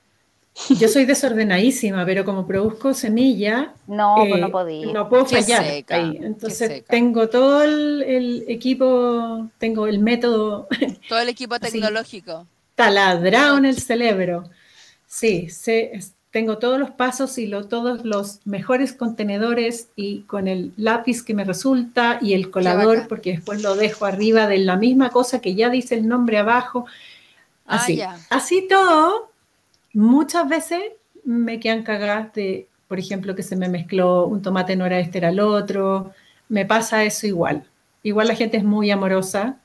[0.80, 4.86] Yo soy desordenadísima, pero como produzco semilla, No, pues eh, no podía.
[4.92, 6.16] no puedo Qué fallar seca, ahí.
[6.22, 10.66] Entonces tengo todo el, el equipo, tengo el método
[11.08, 12.46] Todo el equipo tecnológico.
[12.74, 14.50] taladrado en el cerebro.
[15.06, 15.92] Sí, sé,
[16.30, 21.34] tengo todos los pasos y lo- todos los mejores contenedores y con el lápiz que
[21.34, 25.54] me resulta y el colador, porque después lo dejo arriba de la misma cosa que
[25.54, 26.86] ya dice el nombre abajo.
[27.66, 28.18] Ah, Así, ya.
[28.30, 29.30] así todo,
[29.96, 30.80] muchas veces
[31.24, 35.18] me quedan cagadas de, por ejemplo, que se me mezcló un tomate no era este,
[35.18, 36.12] era el otro.
[36.48, 37.64] Me pasa eso igual.
[38.02, 39.56] Igual la gente es muy amorosa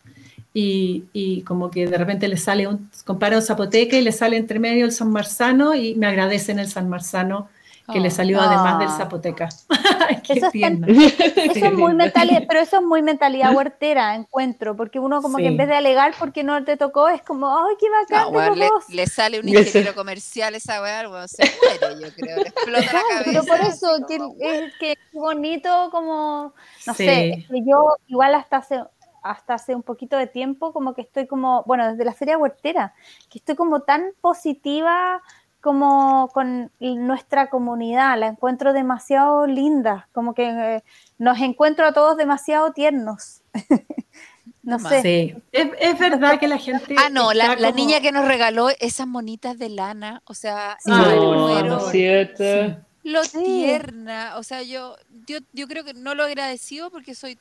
[0.54, 4.38] y, y como que de repente le sale un, compara un zapoteca y le sale
[4.38, 7.50] entre medio el San Marzano y me agradecen el San Marzano
[7.92, 8.02] que Oh.
[8.02, 8.98] le salió además del Ah.
[8.98, 9.50] zapoteca.
[10.24, 10.88] Qué Eso es tierna.
[11.56, 15.46] Eso es muy mentalidad, pero eso es muy mentalidad huertera, encuentro, porque uno como que
[15.48, 15.58] en Sí.
[15.58, 18.68] vez de alegar porque no te tocó, es como, ay, qué bacán, No, tengo le,
[18.68, 18.90] dos".
[18.90, 22.36] le sale un ingeniero comercial esa weá, weón, se muere, yo creo.
[22.38, 23.24] Le explota la cabeza.
[23.26, 26.54] pero por eso, así que es que es bonito como,
[26.88, 27.06] no Sí.
[27.06, 28.84] sé, es que yo igual hasta hace,
[29.24, 32.94] hasta hace un poquito de tiempo como que estoy como, bueno, desde la feria huertera,
[33.30, 35.22] que estoy como tan positiva
[35.62, 40.84] como con nuestra comunidad, la encuentro demasiado linda, como que eh,
[41.18, 43.42] nos encuentro a todos demasiado tiernos.
[44.64, 45.02] no sé.
[45.02, 46.96] Sí, es, es verdad que la gente.
[46.98, 50.92] Ah, no, la, la niña que nos regaló esas monitas de lana, o sea, Sí.
[51.92, 52.44] ¿cierto?
[52.44, 52.76] Sí.
[53.04, 53.44] Lo Sí.
[53.44, 54.96] tierna, o sea, yo,
[55.26, 57.40] yo, yo creo que no lo he agradecido porque soy,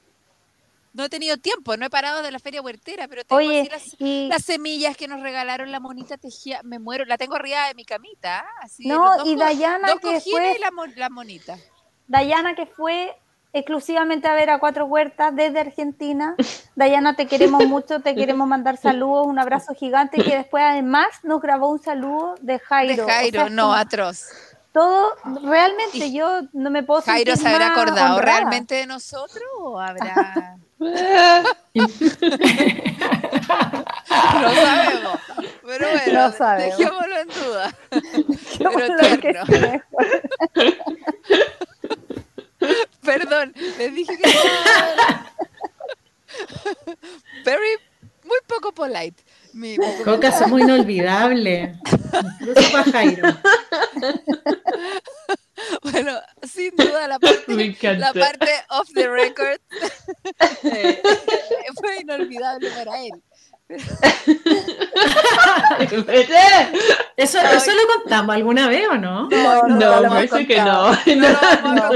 [0.93, 3.69] no he tenido tiempo, no he parado de la feria huertera, pero tengo Oye, así
[3.71, 7.67] las, y las semillas que nos regalaron, la monita tejía, me muero, la tengo arriba
[7.69, 8.47] de mi camita, ¿ah?
[8.63, 11.57] así, No, dos y Dayana, dos que fue- y la, la monita.
[12.09, 13.17] Dayana que fue
[13.53, 16.35] exclusivamente a ver a Cuatro Huertas desde Argentina.
[16.77, 21.41] Dayana, te queremos mucho, te queremos mandar saludos, un abrazo gigante, que después además nos
[21.41, 22.97] grabó un saludo de Jairo.
[22.97, 24.25] De O sea, Jairo, no, como atroz.
[24.73, 28.39] Todo, realmente Y- yo no me puedo Jairo se habrá acordado honrada.
[28.41, 30.57] realmente de nosotros o habrá...
[30.81, 30.97] No
[34.55, 35.19] sabemos.
[35.67, 36.79] Pero bueno, No sabemos.
[36.79, 37.75] dejémoslo en duda.
[38.59, 38.71] Yo
[39.21, 39.85] Pero mejor.
[43.03, 44.33] Perdón, les dije que no.
[47.45, 47.77] Very,
[48.25, 49.23] muy poco polite.
[49.53, 51.77] Mi, mi Coca son muy inolvidables.
[52.41, 53.29] Incluso para Jairo.
[55.83, 59.61] Bueno, sin duda la parte, la parte off the record
[60.65, 61.03] eh,
[61.81, 63.13] fue inolvidable para él.
[67.17, 69.29] ¿Eso, ¿Eso lo contamos alguna vez o no?
[69.29, 70.93] No, no, No, hemos parece que no.
[70.93, 71.91] No No.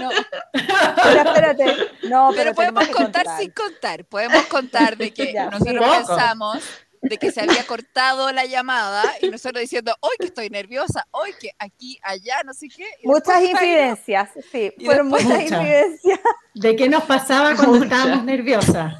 [0.00, 0.10] No.
[0.52, 3.38] Pero espérate, No, Pero, pero, podemos contar, contar.
[3.38, 4.04] sin contar.
[4.06, 5.96] Podemos contar de que Ya, nosotros poco.
[6.16, 6.58] pensamos
[7.04, 11.34] de que se había cortado la llamada y nosotros diciendo, hoy que estoy nerviosa, hoy
[11.38, 12.86] que aquí, allá, no sé qué.
[13.02, 15.60] y Muchas después incidencias, sí, Y fueron después- muchas Muchas.
[15.60, 16.20] incidencias.
[16.54, 17.84] ¿De qué nos pasaba cuando Mucha.
[17.84, 18.94] estábamos nerviosas?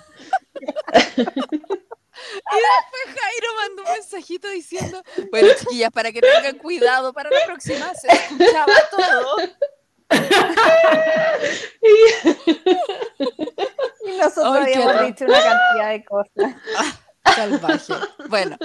[2.46, 8.08] Jairo mandó un mensajito diciendo, bueno, chiquillas, para que tengan cuidado para la próxima, se
[8.08, 9.36] escuchaba todo.
[14.06, 16.54] Y nosotros Ay, habíamos dicho una cantidad de cosas.
[17.24, 17.92] Salvaje.
[18.28, 18.56] Bueno,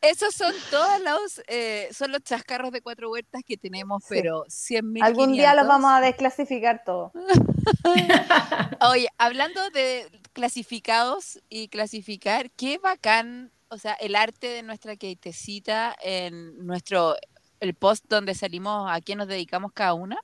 [0.00, 4.08] esos son todos los, eh, son los chascarros de cuatro huertas que tenemos, Sí.
[4.10, 5.02] pero 100 mil.
[5.02, 7.12] Algún día los vamos a desclasificar todo.
[8.90, 15.94] Oye, hablando de clasificados y clasificar, qué bacán, o sea, el arte de nuestra Keitecita
[16.02, 17.16] en nuestro,
[17.60, 20.18] el post donde salimos a quién nos dedicamos cada una,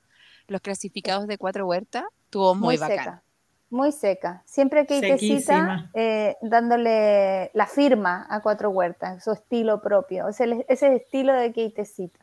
[0.47, 2.97] los clasificados de cuatro huertas, estuvo muy, Muy, bacán.
[2.97, 3.23] seca.
[3.69, 4.43] Muy seca.
[4.45, 5.89] Siempre que Sequísima.
[5.93, 10.29] eh, dándole la firma a Cuatro Huertas, su estilo propio.
[10.29, 12.19] Ese, ese estilo de Keitecita.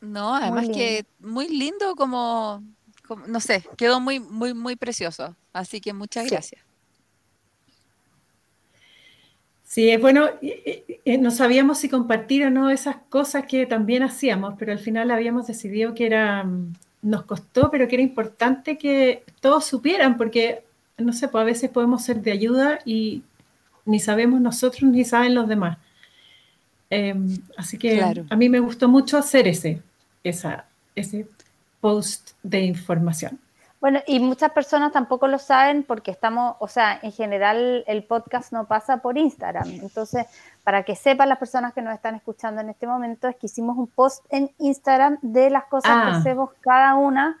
[0.00, 2.62] No, además que muy lindo como,
[3.06, 5.36] como- no sé, quedó muy, muy, muy precioso.
[5.52, 6.30] Así que muchas Sí.
[6.30, 6.62] gracias.
[9.64, 10.26] Sí, es bueno,
[11.20, 15.46] no sabíamos si compartir o no esas cosas que también hacíamos, pero al final habíamos
[15.46, 16.72] decidido que era, mm,
[17.02, 20.64] nos costó, pero que era importante que todos supieran, porque,
[20.96, 23.22] no sé, pues a veces podemos ser de ayuda y
[23.84, 25.78] ni sabemos nosotros ni saben los demás.
[26.90, 28.24] Em, así que Claro.
[28.30, 29.82] a mí me gustó mucho hacer ese,
[30.24, 31.26] esa, ese
[31.80, 33.38] post de información.
[33.80, 38.52] Bueno, y muchas personas tampoco lo saben porque estamos, o sea, en general el podcast
[38.52, 39.68] no pasa por Instagram.
[39.68, 40.26] Entonces,
[40.64, 43.76] para que sepan las personas que nos están escuchando en este momento, es que hicimos
[43.78, 46.16] un post en Instagram de las cosas que Ah.
[46.18, 47.38] hacemos cada una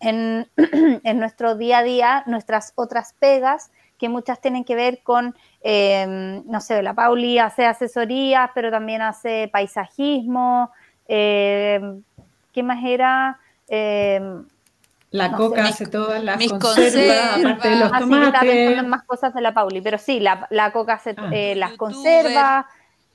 [0.00, 0.46] en,
[1.04, 6.42] en nuestro día a día, nuestras otras pegas, que muchas tienen que ver con, eh,
[6.44, 10.70] no sé, la Pauli hace asesorías, pero también hace paisajismo.
[11.08, 11.80] eh,
[12.52, 13.38] ¿Qué más era?
[13.68, 14.20] Eh,
[15.10, 15.68] La No coca sé.
[15.70, 17.38] hace todas las mis conservas, conservas.
[17.40, 20.46] aparte de los Ah, sí, estaba en más cosas de la Pauli, pero sí, la,
[20.50, 21.30] la coca hace Ah.
[21.32, 22.66] eh, las conservas,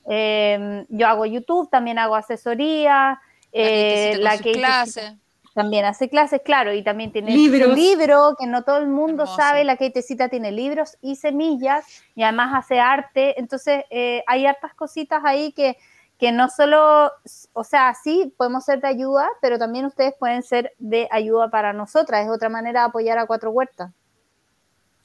[0.10, 3.22] eh, yo hago YouTube, también hago asesoría,
[3.52, 5.18] eh, la que clase.
[5.54, 7.76] también hace clases, claro, y también tiene Libros.
[7.78, 9.36] libro, que no todo el mundo Hermoso.
[9.38, 11.86] sabe, la Keitecita tiene libros y semillas,
[12.16, 15.78] y además hace arte, entonces eh, hay hartas cositas ahí que,
[16.24, 17.12] que no solo,
[17.52, 21.74] o sea, sí, podemos ser de ayuda, pero también ustedes pueden ser de ayuda para
[21.74, 23.92] nosotras, es otra manera de apoyar a Cuatro Huertas.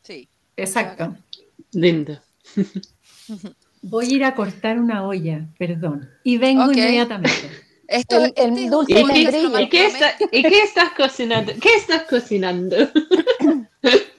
[0.02, 0.28] Sí.
[0.56, 1.16] Exacto.
[1.72, 2.20] Lindo.
[3.82, 6.76] Voy a ir a cortar una olla, perdón, y vengo Ok.
[6.76, 7.50] inmediatamente.
[7.88, 10.90] Esto, El- este el es un dulce ¿Y nomás, ¿Y qué, está- ¿Y qué estás
[10.96, 11.52] cocinando?
[11.60, 12.76] ¿Qué estás cocinando?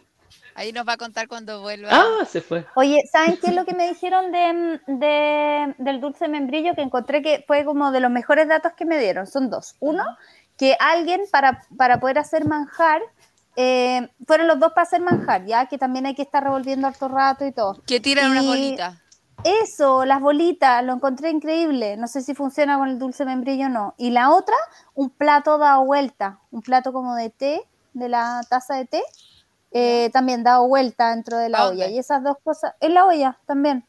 [0.60, 1.88] Ahí nos va a contar cuando vuelva.
[1.89, 2.66] Ah, se fue.
[2.76, 6.76] Oye, ¿saben qué es lo que me dijeron de, de- del dulce membrillo?
[6.76, 9.26] Que encontré que fue como de los mejores datos que me dieron.
[9.26, 9.76] Son dos.
[9.80, 10.03] Uno,
[10.57, 13.01] que alguien para, para poder hacer manjar,
[13.55, 17.07] eh, fueron los dos para hacer manjar, ya que también hay que estar revolviendo harto
[17.07, 17.82] rato y todo.
[17.88, 18.97] Que tiran unas bolitas.
[19.45, 21.95] Eso, las bolitas, lo encontré increíble.
[21.95, 23.93] No sé si funciona con el dulce membrillo o no.
[23.97, 24.55] Y la otra,
[24.93, 27.62] un plato dado vuelta, un plato como de té,
[27.93, 29.01] de la taza de té,
[29.72, 31.88] eh, también dado vuelta dentro de ¿A la olla.
[31.88, 33.86] Y esas dos cosas, en la olla también.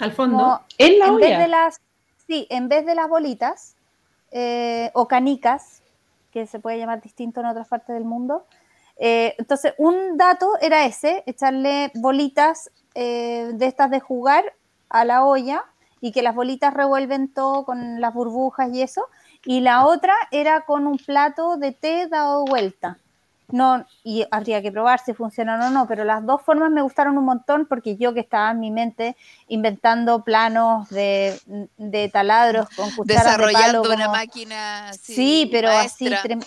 [0.00, 1.48] Al fondo, Como En la en vez de olla.
[1.48, 1.80] las,
[2.26, 3.76] sí, en vez de las bolitas
[4.30, 5.82] eh, o canicas,
[6.32, 8.46] que se puede llamar distinto en otras partes del mundo.
[8.96, 14.44] eh, entonces, un dato era ese, echarle bolitas eh, de estas de jugar
[14.88, 15.64] a la olla
[16.00, 19.06] y que las bolitas revuelven todo con las burbujas y eso.
[19.44, 22.98] Y la otra era con un plato de té dado vuelta.
[23.48, 27.18] No, y habría que probar si funcionan o no, pero las dos formas me gustaron
[27.18, 29.16] un montón porque yo que estaba en mi mente
[29.48, 31.38] inventando planos de,
[31.76, 34.92] de taladros con cucharas de palo, una máquina.
[34.94, 36.22] Sí, pero maestra.
[36.22, 36.38] así,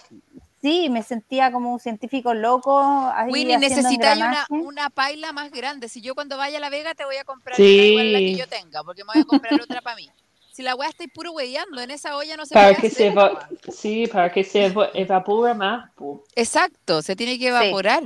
[0.62, 2.82] sí, me sentía como un científico loco.
[3.14, 5.90] Ahí Winnie, necesitáis una, una paila más grande.
[5.90, 7.64] Si yo cuando vaya a La Vega te voy a comprar Sí.
[7.78, 10.10] una igual a la que yo tenga, porque me voy a comprar otra para mí.
[10.58, 13.10] Si la weá estáis puro hueveando, en esa olla no se Para puede que se
[13.10, 13.50] hacer, eva- weá.
[13.72, 15.92] sí, para que se eva- evapore más.
[15.94, 16.24] po.
[16.36, 18.02] Exacto, se tiene que evaporar.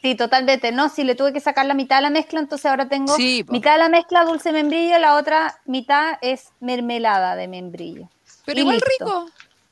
[0.00, 0.70] Sí, totalmente.
[0.70, 3.44] No, si le tuve que sacar la mitad de la mezcla, entonces ahora tengo Sí,
[3.48, 8.08] mitad de la mezcla dulce membrillo, la otra mitad es mermelada de membrillo.
[8.46, 9.04] pero y igual listo.
[9.04, 9.26] rico,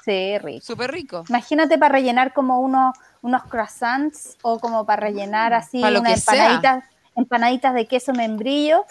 [0.04, 0.64] Sí, rico.
[0.66, 1.24] súper rico.
[1.28, 2.92] Imagínate para rellenar como unos,
[3.22, 6.84] unos croissants o como para rellenar así Para unas empanaditas,
[7.14, 8.84] empanaditas de queso membrillo.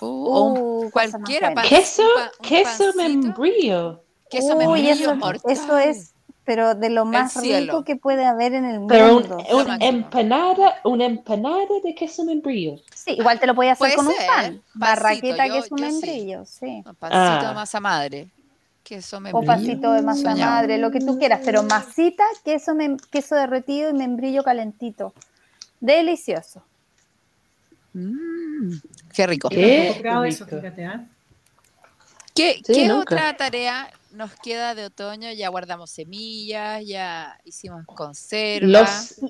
[0.00, 2.96] Uh, o un- Uh, cualquiera, pan- Queso, un un queso pancito.
[2.96, 4.02] membrillo.
[4.30, 5.52] Queso Uy, membrillo eso, mortal.
[5.52, 6.12] eso es
[6.44, 9.38] pero de lo más rico que puede haber en el Pero un- mundo.
[9.52, 9.88] Una máximo.
[9.88, 12.76] empanada, una empanada de queso membrillo.
[12.94, 14.26] Sí, igual te lo puedes hacer Puede con un pan.
[14.44, 15.90] pancito, Barraqueta yo- que es un yo sí.
[15.92, 16.84] membrillo, sí.
[17.00, 17.48] Pancito Ah.
[17.48, 18.28] de masa madre.
[18.84, 19.44] Queso O membrillo.
[19.46, 20.52] pasito de masa Soñado.
[20.52, 25.12] madre, lo que tú quieras, pero masita, queso, mem- queso derretido y membrillo calentito.
[25.80, 26.62] Delicioso.
[27.92, 28.72] Mm,
[29.16, 29.48] qué rico.
[29.48, 29.88] ¿Qué?
[30.28, 31.04] Eso, fíjate, ¿ah?
[32.34, 33.14] ¿Qué, Sí, qué nunca.
[33.14, 35.32] otra tarea nos queda de otoño?
[35.32, 38.68] Ya guardamos semillas, ya hicimos conserva.
[38.68, 39.20] Los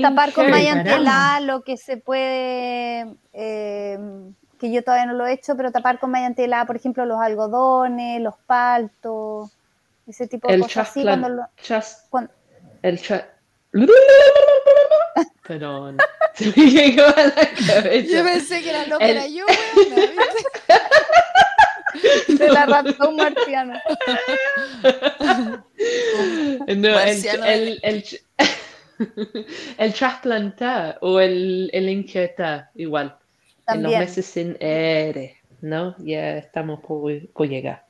[0.00, 3.98] Tapar con malla lo que se puede, eh,
[4.58, 8.22] que yo todavía no lo he hecho, pero tapar con malla por ejemplo, los algodones,
[8.22, 9.50] los paltos,
[10.06, 11.02] ese tipo de el cosas así.
[11.02, 12.32] Cuando lo- chas- cuando-
[12.80, 13.28] el cha-
[15.46, 15.98] Perdón.
[16.36, 18.16] Se me llegó a la cabeza.
[18.16, 20.14] Yo pensé que era loca, El- era yo, ¿viste?
[22.44, 23.82] de la ratón marciana.
[26.66, 28.04] No, el, Marciano el, el,
[29.78, 33.16] el trasplantar o el, el inquietar, igual.
[33.68, 35.94] En los meses sin R, ¿no?
[35.98, 37.84] Ya estamos por, por llegar.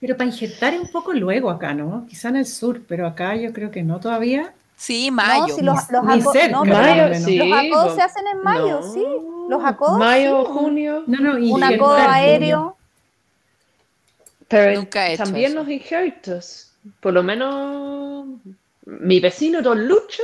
[0.00, 2.06] Pero para injertar un poco luego acá, ¿no?
[2.08, 4.52] Quizá en el sur, pero acá yo creo que no todavía.
[4.76, 5.46] Sí, mayo.
[5.48, 7.38] No, si los, los Ni cerca, no, Mayo, sí.
[7.38, 8.92] los acodos se hacen en mayo, no.
[8.92, 9.04] sí.
[9.48, 10.52] Los acodos, Mayo, sí.
[10.52, 11.04] junio.
[11.06, 12.76] No, no, Un injertar, acodo aéreo.
[14.48, 16.72] Pero Nunca he también los injertos.
[17.00, 18.26] Por lo menos
[18.86, 20.22] mi vecino Don Lucho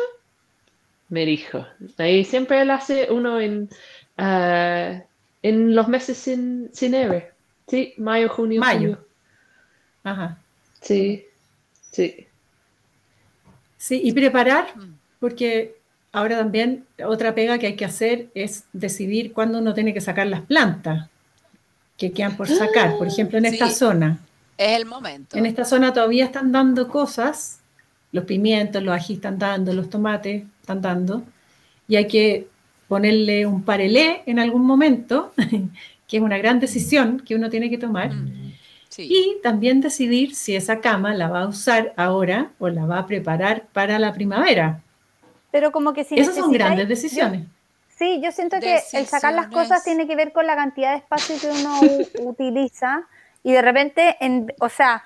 [1.08, 1.66] me dijo.
[1.98, 3.68] Ahí siempre él hace uno en,
[4.18, 5.00] ah,
[5.42, 7.32] en los meses sin, sin R.
[7.68, 8.98] Sí, mayo, junio, Mayo.
[10.04, 10.38] Ajá.
[10.80, 11.26] Sí,
[11.90, 12.26] sí.
[13.82, 14.92] Sí, y preparar, Mm.
[15.20, 15.74] porque
[16.12, 20.26] ahora también otra pega que hay que hacer es decidir cuándo uno tiene que sacar
[20.26, 21.08] las plantas
[21.96, 22.98] que quedan por sacar.
[22.98, 23.74] Por ejemplo, en esta Sí.
[23.76, 24.18] zona.
[24.58, 25.38] Es el momento.
[25.38, 27.60] En esta zona todavía están dando cosas,
[28.12, 31.22] los pimientos, los ají están dando, los tomates están dando,
[31.88, 32.48] y hay que
[32.86, 35.32] ponerle un parelé en algún momento,
[36.06, 38.49] que es una gran decisión que uno tiene que tomar, Mm,
[38.90, 39.08] Sí.
[39.08, 43.06] y también decidir si esa cama la va a usar ahora o la va a
[43.06, 44.82] preparar para la primavera.
[45.52, 47.46] Pero como que si Esas son grandes decisiones.
[47.96, 50.98] Sí, yo siento que el sacar las cosas tiene que ver con la cantidad de
[50.98, 51.80] espacio que uno
[52.28, 53.06] utiliza
[53.42, 55.04] y de repente, en, o sea,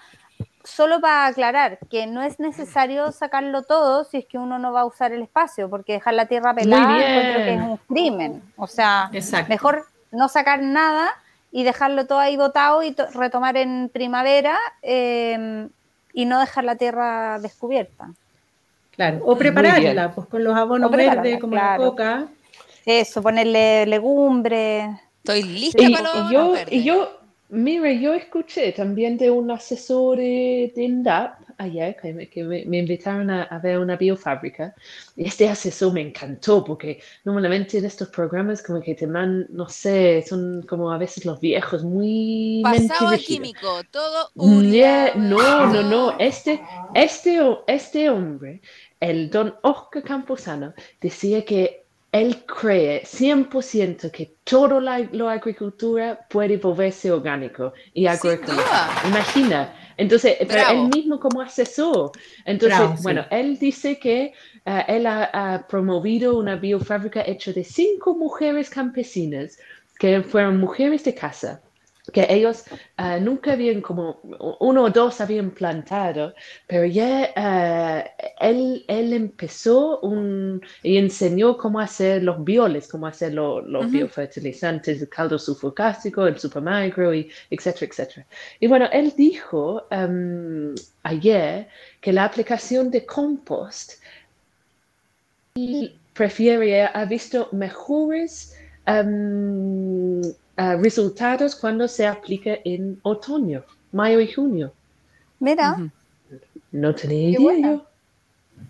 [0.65, 4.81] solo para aclarar que no es necesario sacarlo todo si es que uno no va
[4.81, 7.03] a usar el espacio, porque dejar la tierra pelada bien.
[7.03, 8.43] encuentro que es un crimen.
[8.57, 9.49] O sea, Exacto.
[9.51, 11.11] mejor no sacar nada
[11.57, 15.69] y dejarlo todo ahí botado y to- retomar en primavera eh,
[16.13, 18.11] y no dejar la tierra descubierta.
[18.91, 21.85] Claro, o prepararla, pues con los abonos verdes como claro.
[21.85, 22.27] la coca.
[22.85, 24.89] Eso, ponerle legumbres.
[25.19, 26.75] Estoy lista Y, para los y yo, abonos verdes.
[26.75, 27.19] y yo,
[27.51, 30.83] mira, yo escuché también de un asesor de de
[31.59, 34.75] Ayer que me, que me, me invitaron a, a ver una biofábrica.
[35.17, 39.69] Y este asesor me encantó porque normalmente en estos programas como que te mandan, no
[39.69, 45.67] sé, son como a veces los viejos muy Pasado a químico, todo Nie- urea, no,
[45.67, 45.91] no, no.
[46.11, 46.19] todo.
[46.19, 46.61] Este,
[46.95, 48.61] este, este hombre,
[49.01, 56.59] el don Oscar Camposano, decía que él cree 100% que todo la, la agricultura puede
[56.59, 58.89] volverse orgánico y duda.
[59.09, 59.75] Imagina.
[59.97, 60.85] Entonces, pero Bravo.
[60.85, 62.13] él mismo como asesor.
[62.45, 63.03] Entonces, Bravo, sí.
[63.03, 64.33] bueno, él dice que
[64.65, 69.59] eh, él ha, ha promovido una biofábrica hecha de cinco mujeres campesinas
[69.99, 71.63] que fueron mujeres de casa
[72.13, 72.65] que ellos
[72.99, 74.21] eh, nunca habían como
[74.61, 76.35] uno o dos habían plantado,
[76.67, 83.33] pero ya eh, él, él empezó un, y enseñó cómo hacer los bioles, cómo hacer
[83.33, 83.93] lo- los Ujú.
[83.93, 88.27] biofertilizantes, el caldo sulfocástico, el supermicro, y etcétera, etcétera.
[88.61, 91.69] Y bueno, él dijo em, ayer
[92.01, 93.93] que la aplicación de compost
[96.13, 98.55] prefiere, ha visto mejores
[98.87, 100.21] em,
[100.57, 104.73] ah, resultados cuando se aplica en otoño, mayo y junio.
[105.41, 105.77] Mira.
[106.73, 107.73] No tenía Qué idea buena.
[107.73, 107.87] yo.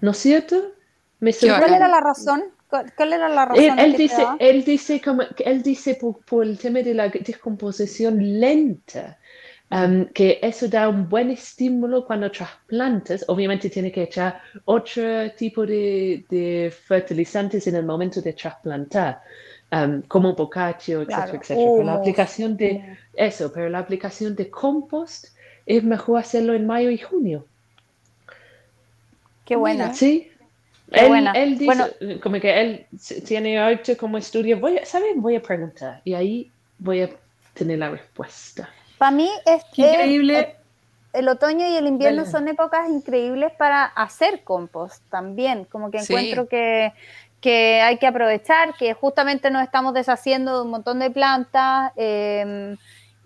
[0.00, 0.72] ¿No es cierto?
[1.20, 1.32] Me.
[1.32, 2.44] ¿cuál era la razón?
[2.68, 3.64] ¿Cuál era la razón?
[3.64, 8.40] Él, él dice, él dice, como, él dice por, por el tema de la descomposición
[8.40, 9.18] lenta,
[9.70, 13.24] um, que eso da un buen estímulo cuando trasplantas.
[13.28, 19.22] Obviamente tiene que echar otro tipo de, de fertilizantes en el momento de trasplantar,
[19.74, 21.70] um, como etcétera, Claro, etcétera.
[21.72, 25.26] Pero la aplicación de eso, pero la aplicación de compost
[25.66, 27.44] es mejor hacerlo en mayo y junio.
[29.44, 29.92] Qué buena.
[29.94, 30.30] Sí.
[30.92, 31.32] Qué él, buena.
[31.32, 31.86] él dice, Bueno.
[32.22, 32.86] como que él
[33.26, 35.20] tiene arte como estudio, voy a, ¿saben?
[35.20, 37.10] Voy a preguntar y ahí voy a
[37.54, 38.68] tener la respuesta.
[38.98, 40.56] Para mí es, increíble.
[41.12, 42.30] el otoño y el invierno Dale.
[42.30, 45.64] son épocas increíbles para hacer compost también.
[45.64, 46.12] Como que Sí.
[46.12, 46.92] encuentro que,
[47.44, 52.74] que hay que aprovechar, que justamente nos estamos deshaciendo de un montón de plantas eh,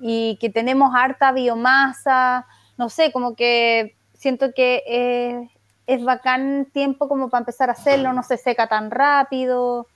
[0.00, 2.44] y que tenemos harta biomasa.
[2.76, 5.48] No sé, como que siento que eh,
[5.86, 9.86] es bacán tiempo como para empezar a hacerlo, no se seca tan rápido.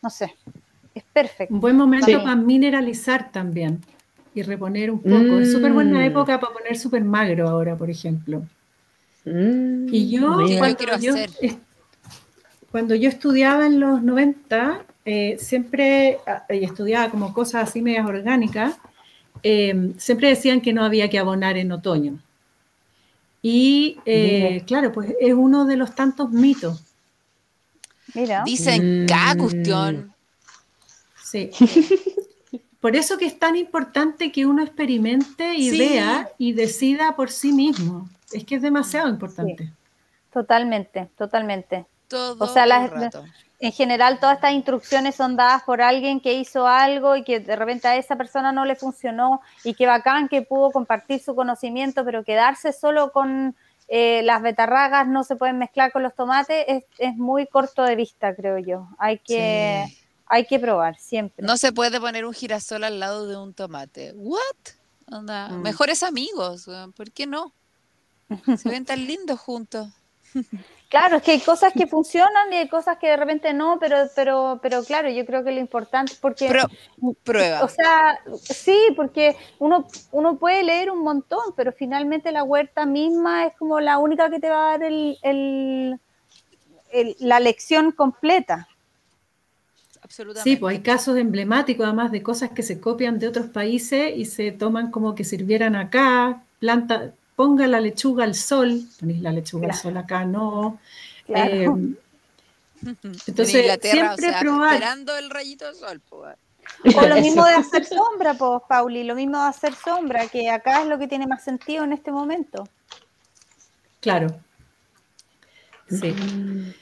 [0.00, 0.32] No sé,
[0.94, 1.52] es perfecto.
[1.52, 2.14] Un buen momento Sí.
[2.18, 3.80] para mineralizar también
[4.32, 5.40] y reponer un poco.
[5.40, 6.02] Es súper buena Mm.
[6.02, 8.42] época para poner súper magro ahora, por ejemplo.
[9.24, 11.30] Mm, Y yo, cuando quiero yo, hacer.
[12.70, 18.06] Cuando yo estudiaba en los 90, eh, siempre, ah, y estudiaba como cosas así medias
[18.06, 18.76] orgánicas,
[19.42, 22.18] eh, siempre decían que no había que abonar en otoño.
[23.42, 26.82] Y eh, claro, pues es uno de los tantos mitos.
[28.14, 28.42] Mira.
[28.44, 29.38] Dicen cada Mm.
[29.38, 30.14] cuestión.
[31.24, 31.50] Sí.
[32.80, 35.78] Por eso que es tan importante que uno experimente y Sí.
[35.78, 38.08] vea y decida por sí mismo.
[38.32, 39.70] Es que es demasiado importante.
[40.32, 41.84] Totalmente, totalmente.
[42.10, 43.24] Todo O sea, el las- rato.
[43.62, 47.56] En general, todas estas instrucciones son dadas por alguien que hizo algo y que de
[47.56, 52.02] repente a esa persona no le funcionó y que bacán que pudo compartir su conocimiento,
[52.04, 53.54] pero quedarse solo con
[53.88, 57.96] eh, las betarragas no se pueden mezclar con los tomates es, es muy corto de
[57.96, 58.88] vista, creo yo.
[58.98, 59.98] Hay que, Sí.
[60.26, 61.44] hay que probar siempre.
[61.46, 64.12] No se puede poner un girasol al lado de un tomate.
[64.16, 64.40] ¿What?
[65.12, 65.60] Onda, Mm.
[65.62, 67.52] Mejores amigos, ¿por qué no?
[68.56, 69.88] Se ven tan lindos juntos.
[70.90, 73.96] Claro, es que hay cosas que funcionan y hay cosas que de repente no, pero,
[74.16, 76.66] pero, pero claro, yo creo que lo importante, porque Pro-
[77.22, 77.64] prueba.
[77.64, 83.46] O sea, sí, porque uno, uno puede leer un montón, pero finalmente la huerta misma
[83.46, 86.00] es como la única que te va a dar el, el-
[86.92, 88.66] el- la lección completa.
[90.02, 90.50] Absolutamente.
[90.50, 94.24] Sí, pues hay casos emblemáticos además de cosas que se copian de otros países y
[94.24, 99.68] se toman como que sirvieran acá, planta, ponga la lechuga al sol, ponéis la lechuga
[99.68, 100.78] al sol acá, no.
[101.24, 101.54] Claro.
[101.54, 101.98] Eh, en
[103.26, 104.74] entonces, siempre o sea, probar.
[104.74, 106.02] esperando el rayito de sol.
[106.06, 106.36] pues.
[106.94, 110.82] O lo mismo de hacer sombra, pues, Pauli, lo mismo de hacer sombra, que acá
[110.82, 112.68] es lo que tiene más sentido en este momento.
[114.00, 114.38] Claro.
[115.88, 116.12] Sí.
[116.12, 116.74] Mm.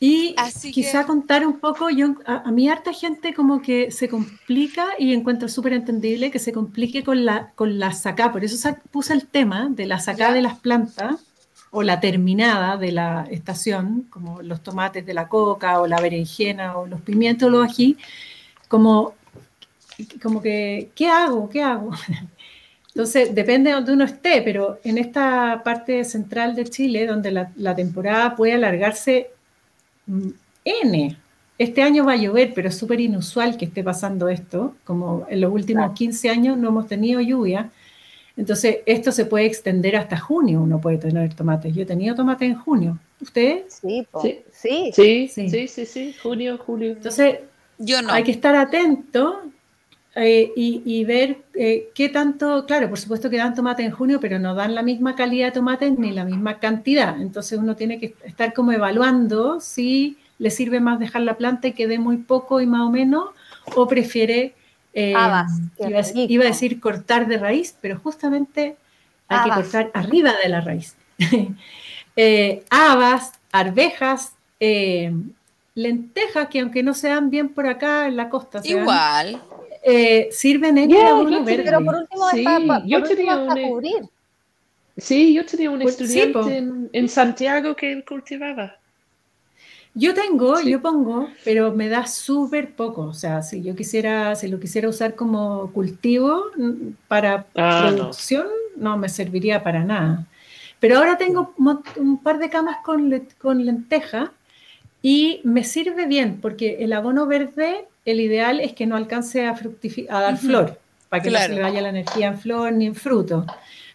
[0.00, 3.90] Y Así quizá que- contar un poco, yo a, a mí harta gente como que
[3.90, 8.44] se complica y encuentro súper entendible que se complique con la, con la sacá, por
[8.44, 10.32] eso sa- puse el tema de la sacá Ya.
[10.34, 11.16] de las plantas
[11.70, 16.78] o la terminada de la estación, como los tomates de la coca o la berenjena
[16.78, 17.96] o los pimientos o los ají,
[18.68, 19.14] como,
[20.22, 21.48] como que, ¿qué hago?
[21.50, 21.90] ¿Qué hago?
[22.94, 27.50] Entonces, depende de donde uno esté, pero en esta parte central de Chile, donde la,
[27.56, 29.30] la temporada puede alargarse
[30.64, 31.16] N.
[31.58, 35.40] Este año va a llover, pero es súper inusual que esté pasando esto, como en
[35.40, 35.94] los últimos Claro.
[35.94, 37.70] 15 años no hemos tenido lluvia.
[38.36, 41.74] Entonces, esto se puede extender hasta junio, uno puede tener tomates.
[41.74, 42.98] Yo he tenido tomates en junio.
[43.20, 43.80] ¿Ustedes?
[43.82, 44.06] Sí.
[44.22, 44.38] sí.
[44.92, 45.50] Sí, Sí.
[45.50, 46.92] sí, sí, sí, junio, julio.
[46.92, 47.40] Entonces,
[47.78, 48.12] Yo no.
[48.12, 49.42] hay que estar atento
[50.20, 54.18] eh, y, y ver eh, qué tanto, claro, por supuesto que dan tomate en junio,
[54.20, 57.20] pero no dan la misma calidad de tomates ni la misma cantidad.
[57.20, 61.72] Entonces uno tiene que estar como evaluando si le sirve más dejar la planta y
[61.72, 63.30] que dé muy poco y más o menos,
[63.76, 64.54] o prefiere,
[64.94, 66.18] eh, Habas, qué iba, a- rico.
[66.28, 68.76] iba a decir cortar de raíz, pero justamente
[69.28, 69.58] hay que Habas.
[69.58, 70.96] cortar arriba de la raíz.
[72.20, 75.12] Eh, habas, arvejas, eh,
[75.76, 79.40] lentejas, que aunque no se dan bien por acá en la costa, Igual.
[79.82, 81.62] Eh, sirven en Ya, el yo abono te- verde.
[81.64, 82.44] Pero por último Sí,
[82.86, 84.02] yo último una- cubrir.
[84.96, 88.76] Sí, yo tenía un Pues, estudiante en, en Santiago que él cultivaba.
[89.94, 90.70] Yo tengo, Sí.
[90.70, 93.02] yo pongo, pero me da súper poco.
[93.02, 96.44] O sea, si yo quisiera, si lo quisiera usar como cultivo
[97.08, 98.96] para Ah, producción, no.
[98.96, 100.26] me serviría para nada.
[100.80, 101.52] Pero ahora tengo
[101.96, 104.32] un par de camas con, le- con lenteja
[105.02, 109.50] y me sirve bien porque el abono verde, el ideal es que no alcance a,
[110.10, 110.46] a dar Ujú.
[110.46, 110.78] flor,
[111.08, 111.48] para que Claro.
[111.48, 113.46] no se le vaya la energía en flor ni en fruto.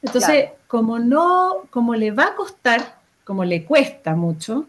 [0.01, 4.67] Entonces, como no, como le va a costar, como le cuesta mucho,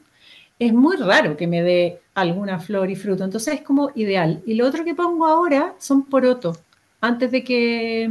[0.59, 3.25] es muy raro que me dé alguna flor y fruto.
[3.25, 4.43] Entonces es como ideal.
[4.47, 6.59] Y lo otro que pongo ahora son porotos,
[7.01, 8.11] antes de que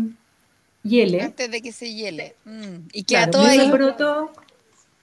[0.84, 1.22] hiele.
[1.22, 2.36] Antes de que se hiele.
[2.46, 3.70] Mm, Y queda Claro, todo ahí.
[3.72, 4.32] poroto,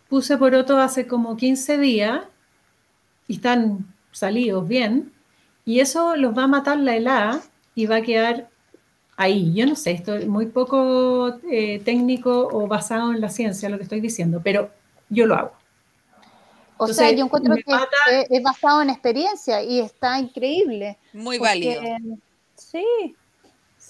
[0.09, 2.23] puse poroto hace como 15 días
[3.31, 5.13] y están salidos bien.
[5.65, 7.41] Y eso los va a matar la helada
[7.77, 8.49] y va a quedar
[9.17, 9.53] ahí.
[9.55, 13.77] Yo no sé, esto es muy poco eh, técnico o basado en la ciencia lo
[13.77, 14.71] que estoy diciendo, pero
[15.09, 15.53] yo lo hago.
[16.77, 20.99] O Entonces, sea, yo encuentro que mata- es, es basado en experiencia y está increíble.
[21.13, 21.83] Muy porque- válido.
[22.57, 22.85] Sí,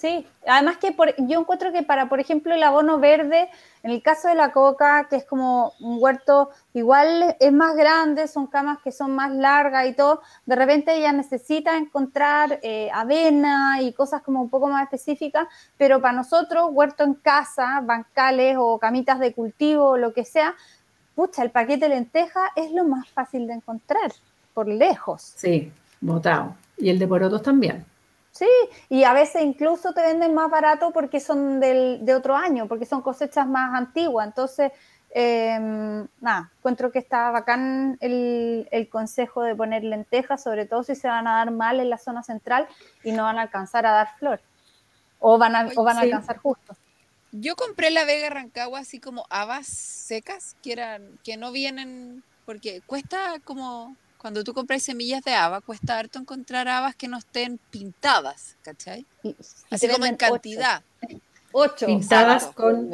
[0.01, 3.49] Sí, además que por, yo encuentro que para, por ejemplo, el abono verde,
[3.83, 8.27] en el caso de la coca, que es como un huerto igual es más grande,
[8.27, 13.79] son camas que son más largas y todo, de repente ella necesita encontrar eh, avena
[13.79, 15.47] y cosas como un poco más específicas,
[15.77, 20.55] pero para nosotros, huerto en casa, bancales o camitas de cultivo lo que sea,
[21.13, 24.11] pucha, el paquete de lenteja es lo más fácil de encontrar,
[24.55, 25.33] por lejos.
[25.35, 26.55] Sí, botado.
[26.75, 27.85] Y el de porotos también.
[28.41, 28.47] Sí,
[28.89, 32.87] y a veces incluso te venden más barato porque son del, de otro año, porque
[32.87, 34.25] son cosechas más antiguas.
[34.25, 34.71] Entonces,
[35.11, 40.95] em, nada, encuentro que está bacán el, el, consejo de poner lentejas, sobre todo si
[40.95, 42.67] se van a dar mal en la zona central
[43.03, 44.41] y no van a alcanzar a dar flor.
[45.19, 46.75] O van a, o van a alcanzar justo.
[47.31, 52.81] Yo compré la Vega Rancagua así como habas secas, que eran, que no vienen, porque
[52.87, 57.57] cuesta como cuando tú compras semillas de haba, cuesta harto encontrar habas que no estén
[57.71, 59.03] pintadas, ¿cachai?
[59.71, 60.83] Así como en cantidad.
[61.51, 61.87] Ocho.
[61.87, 62.91] Pintadas con,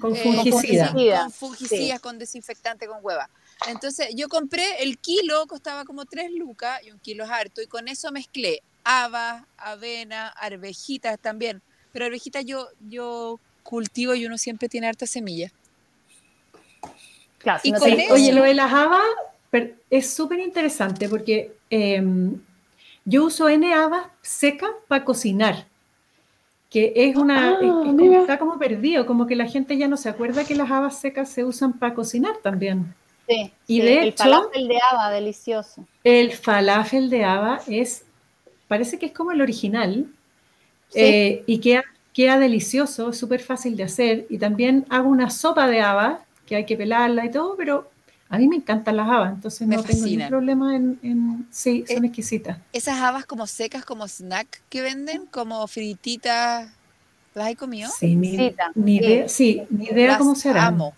[0.00, 0.90] con, fungicida.
[0.90, 3.30] con fungicidas, con desinfectante, con hueva.
[3.68, 7.68] Entonces, yo compré, el kilo costaba como tres lucas y un kilo es harto, y
[7.68, 11.62] con eso mezclé haba, avena, arvejitas también.
[11.92, 15.52] Pero arvejitas yo, yo cultivo y uno siempre tiene harta semilla.
[17.38, 19.06] Claro, y con eso, Oye, lo de las habas
[19.90, 22.40] es súper interesante porque em,
[23.04, 25.66] yo uso N habas seca para cocinar,
[26.70, 30.44] que es una, ah, está como perdido, como que la gente ya no se acuerda
[30.44, 32.94] que las habas secas se usan para cocinar también.
[33.28, 35.86] Sí, y de el falafel de haba, delicioso.
[36.02, 38.04] El falafel de haba es,
[38.68, 40.06] parece que es como el original,
[40.94, 41.84] eh, y queda,
[42.14, 46.64] queda delicioso, súper fácil de hacer, y también hago una sopa de haba, que hay
[46.64, 47.91] que pelarla y todo, pero
[48.32, 52.06] a mí me encantan las habas, entonces no tengo ningún problema en, Sí, son eh,
[52.06, 52.56] exquisitas.
[52.72, 56.70] Esas habas como secas, como snack que venden, como frititas,
[57.34, 57.90] ¿las hay comido?
[57.90, 58.30] Sí, ni,
[58.96, 60.64] idea, sí, ni idea cómo se harán.
[60.64, 60.94] Amo.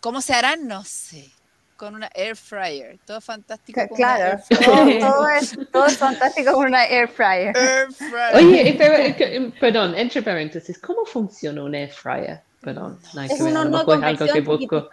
[0.00, 0.66] ¿Cómo se harán?
[0.66, 1.30] No sé.
[1.76, 2.98] Con una air fryer.
[3.06, 3.80] Todo fantástico.
[3.94, 7.56] claro, todo, es, todo, es, fantástico con una air fryer.
[7.56, 8.34] Air fryer.
[8.34, 12.40] Oye, perdón, entre paréntesis, ¿cómo funciona una air fryer?
[12.60, 13.56] Perdón, no es un
[14.04, 14.88] algo que busco.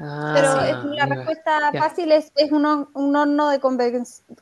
[0.00, 3.60] Pero ah, la respuesta fácil es, es un, un, horno de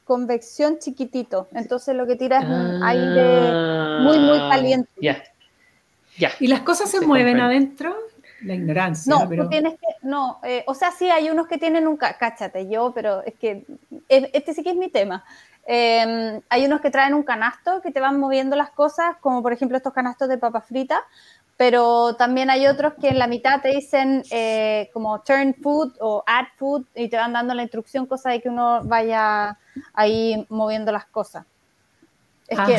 [0.05, 1.49] convección chiquitito.
[1.53, 3.51] Entonces lo que tira es un aire
[4.03, 4.89] muy, muy ah, caliente.
[5.03, 5.21] Ya.
[6.17, 6.31] Ya.
[6.39, 7.97] ¿Y las cosas se, mueven adentro?
[8.43, 9.13] La ignorancia.
[9.13, 9.49] No, pero...
[9.49, 13.25] tienes que, no, eh, o sea, sí, hay unos que tienen un, cáchate yo, pero
[13.25, 13.67] es que
[14.09, 15.25] este sí que es mi tema.
[15.71, 19.53] Em, hay unos que traen un canasto que te van moviendo las cosas, como por
[19.53, 21.03] ejemplo estos canastos de papa frita,
[21.59, 26.23] pero también hay otros que en la mitad te dicen eh, como turn food o
[26.25, 29.59] add food y te van dando la instrucción, cosa de que uno vaya
[29.93, 31.45] ahí moviendo las cosas.
[32.47, 32.77] Es que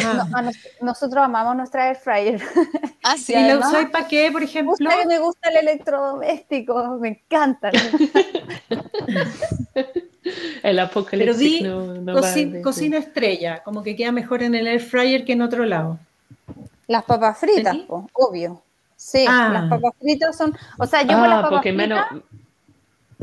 [0.81, 2.41] nosotros amamos nuestra air fryer.
[3.01, 3.33] Ah, sí.
[3.33, 4.75] ¿Y la usáis para qué, por ejemplo?
[5.07, 7.71] me gusta el electrodoméstico, me encanta.
[10.63, 11.61] el apocalipsis.
[11.61, 15.97] Pero cocina estrella, como que queda mejor en el air fryer que en otro lado.
[16.87, 18.61] Las papas fritas, obvio.
[18.99, 19.49] Sí, ah.
[19.53, 20.53] las papas fritas son.
[20.77, 22.07] O sea, yo con las ah, papas fritas.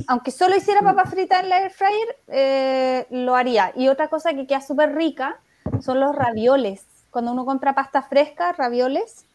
[0.06, 3.72] Aunque solo hiciera papas fritas en la air fryer, eh, lo haría.
[3.76, 5.36] Y otra cosa que queda súper rica
[5.82, 6.86] son los ravioles.
[7.10, 9.26] Cuando uno compra pasta fresca, ravioles.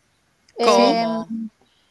[0.58, 1.06] Eh,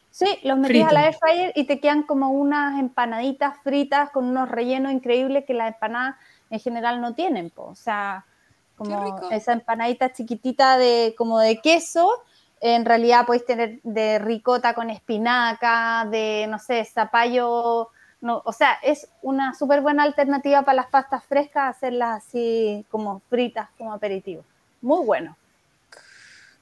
[0.09, 4.25] sí, los metes a la air fryer y te quedan como unas empanaditas fritas con
[4.25, 6.17] unos rellenos increíbles que las empanadas
[6.49, 7.53] en general no tienen.
[7.55, 8.25] O sea,
[8.75, 12.09] como esa empanadita chiquitita de como de queso
[12.61, 17.89] en realidad podéis tener de ricota con espinaca, de, no sé, zapallo,
[18.21, 23.21] no, o sea, es una súper buena alternativa para las pastas frescas, hacerlas así como
[23.29, 24.45] fritas, como aperitivo.
[24.81, 25.35] Muy bueno.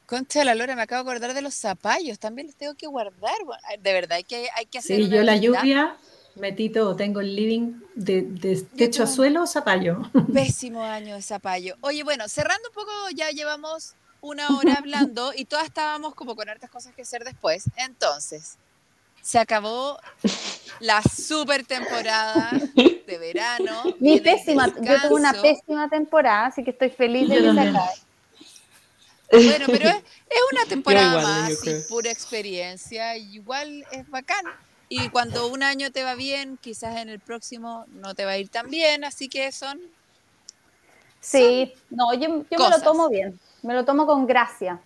[0.05, 3.35] Concha la Lora, me acabo de acordar de los zapallos, también los tengo que guardar.
[3.79, 4.97] De verdad, hay que, hay que hacer.
[4.97, 5.97] Sí, yo la lluvia
[6.35, 10.01] metí todo, tengo el living de, techo a suelo, zapallo.
[10.33, 11.75] Pésimo año de zapallo.
[11.81, 16.49] Oye, bueno, cerrando un poco, ya llevamos una hora hablando y todas estábamos como con
[16.49, 17.65] hartas cosas que hacer después.
[17.75, 18.57] Entonces,
[19.21, 19.99] se acabó
[20.79, 23.83] la super temporada de verano.
[23.99, 27.53] Mi pésima, yo tuve una pésima temporada, así que estoy feliz de que se
[29.47, 30.03] Bueno, pero es,
[30.51, 34.45] una temporada más y pura experiencia, igual es bacán.
[34.91, 38.37] Y cuando un año te va bien, quizás en el próximo no te va a
[38.39, 39.79] ir tan bien, así que son...
[41.21, 43.39] Sí, no, yo, yo me lo tomo bien.
[43.61, 44.79] Me lo tomo con gracia.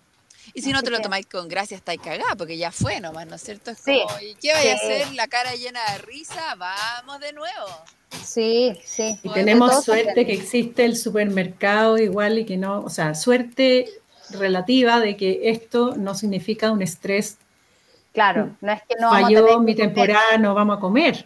[0.53, 3.36] Y si no te lo tomáis con gracia, estáis cagada, porque ya fue nomás, ¿no
[3.36, 3.71] es cierto?
[3.71, 5.13] Es como, ¿y qué vaya a hacer?
[5.13, 7.67] La cara llena de risa, vamos de nuevo.
[8.24, 9.17] Sí, sí.
[9.24, 13.89] Y tenemos suerte que existe el supermercado igual y que no, o sea, suerte
[14.32, 17.38] relativa de que esto no significa un estrés.
[18.13, 19.88] Claro, no es que no vamos a Falló tener mi comer.
[19.93, 21.26] temporada, no vamos a comer.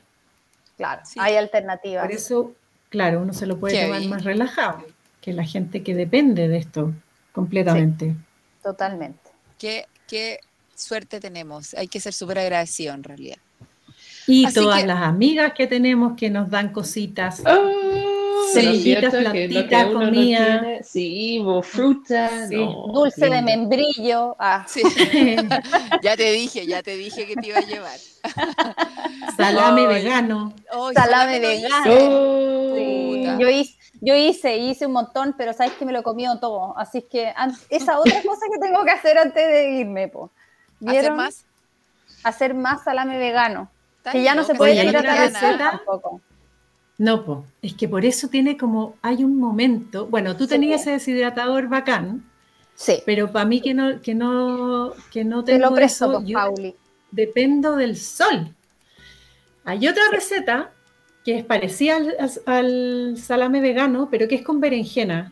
[0.77, 1.19] Claro, Sí.
[1.21, 2.03] hay alternativas.
[2.05, 2.51] Por eso,
[2.89, 4.09] claro, uno se lo puede Qué tomar bien.
[4.11, 4.85] más relajado
[5.21, 6.93] que la gente que depende de esto
[7.41, 8.15] completamente.
[8.63, 9.29] Totalmente.
[9.59, 10.39] Qué, qué
[10.75, 11.73] suerte tenemos.
[11.75, 13.37] Hay que ser súper agradecido en realidad.
[14.27, 17.41] Y Así todas que- las amigas que tenemos que nos dan cositas.
[17.45, 17.53] Oh,
[18.53, 20.11] ¿no plantitas, no comida.
[20.61, 20.83] tiene.
[20.83, 22.47] Sí, o fruta.
[22.47, 22.55] Sí.
[22.55, 24.35] no, Dulce de membrillo.
[24.39, 24.81] Ah, Sí.
[26.03, 27.97] ya te dije, ya te dije que te iba a llevar.
[29.35, 30.53] Salame vegano.
[30.71, 31.93] Ay, Salame vegano.
[31.99, 32.75] Oh.
[32.75, 33.25] sí.
[33.39, 36.77] Yo hice, yo hice, hice un montón, pero sabes que me lo he comido todo.
[36.77, 37.33] Así que
[37.69, 40.31] esa otra cosa que tengo que hacer antes de irme, po.
[40.85, 41.17] ¿Hacer ¿Vieron?
[41.17, 41.45] más?
[42.23, 43.69] Hacer más salame vegano.
[44.11, 46.21] Que ya no se puede hidratar al sol receta- tampoco.
[46.99, 47.45] No, po.
[47.61, 50.49] es que por eso tiene como, hay un momento, bueno, tú Sí.
[50.51, 52.23] tenías ese deshidratador bacán,
[52.73, 53.03] Sí.
[53.05, 56.27] pero para mí que no, que no, que no Te tengo lo presto, eso, pues,
[56.27, 56.75] yo Pauli.
[57.11, 58.53] dependo del sol.
[59.65, 60.71] Hay otra receta
[61.27, 62.15] que es parecida al,
[62.45, 65.29] al salame vegano, pero que es con berenjena.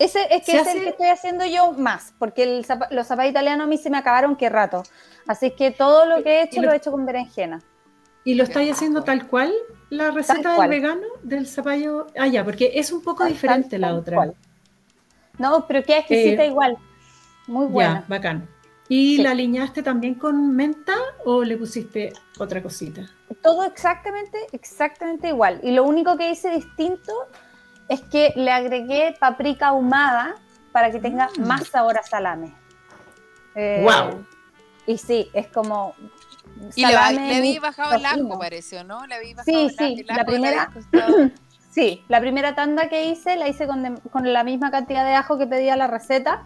[0.00, 3.30] Ese es que Se es el que estoy haciendo yo más, porque el los zapatos
[3.30, 4.82] italianos a mí se me acabaron qué rato.
[5.28, 7.62] Así que todo lo que he hecho lo- lo he hecho con berenjena.
[8.24, 9.52] ¿Y lo estáis haciendo tal cual
[9.88, 12.08] la receta del vegano, del zapallo?
[12.18, 14.16] Ah, ya, porque es un poco Tal, diferente tal, la otra.
[14.16, 14.34] cual.
[15.38, 16.76] No, pero queda exquisita Eh, igual.
[17.46, 18.04] Muy Ya, buena.
[18.08, 18.48] bacán.
[18.96, 19.22] ¿Y Sí.
[19.22, 23.02] la aliñaste también con menta o le pusiste otra cosita?
[23.42, 25.58] Todo exactamente, exactamente igual.
[25.64, 27.12] Y lo único que hice distinto
[27.88, 30.36] es que le agregué paprika ahumada
[30.70, 31.46] para que tenga Mm.
[31.46, 32.54] más sabor a salame.
[33.56, 34.24] Eh, Guau.
[34.86, 35.94] Y sí, es como.
[36.76, 38.02] Y le, le bajado el
[38.78, 39.06] ¿o no?
[39.08, 40.70] Le habí bajado Sí, el, sí, el la primera-.
[41.70, 45.14] Sí, la primera tanda que hice la hice con, de- con la misma cantidad de
[45.14, 46.44] ajo que pedía la receta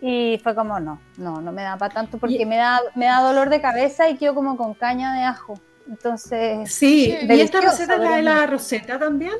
[0.00, 3.06] y fue como no, no, no me da para tanto porque Y- me da, me
[3.06, 5.54] da dolor de cabeza y quedo como con caña de ajo.
[5.88, 7.16] Entonces, Sí.
[7.28, 9.32] ¿y esta receta es la de la roseta también?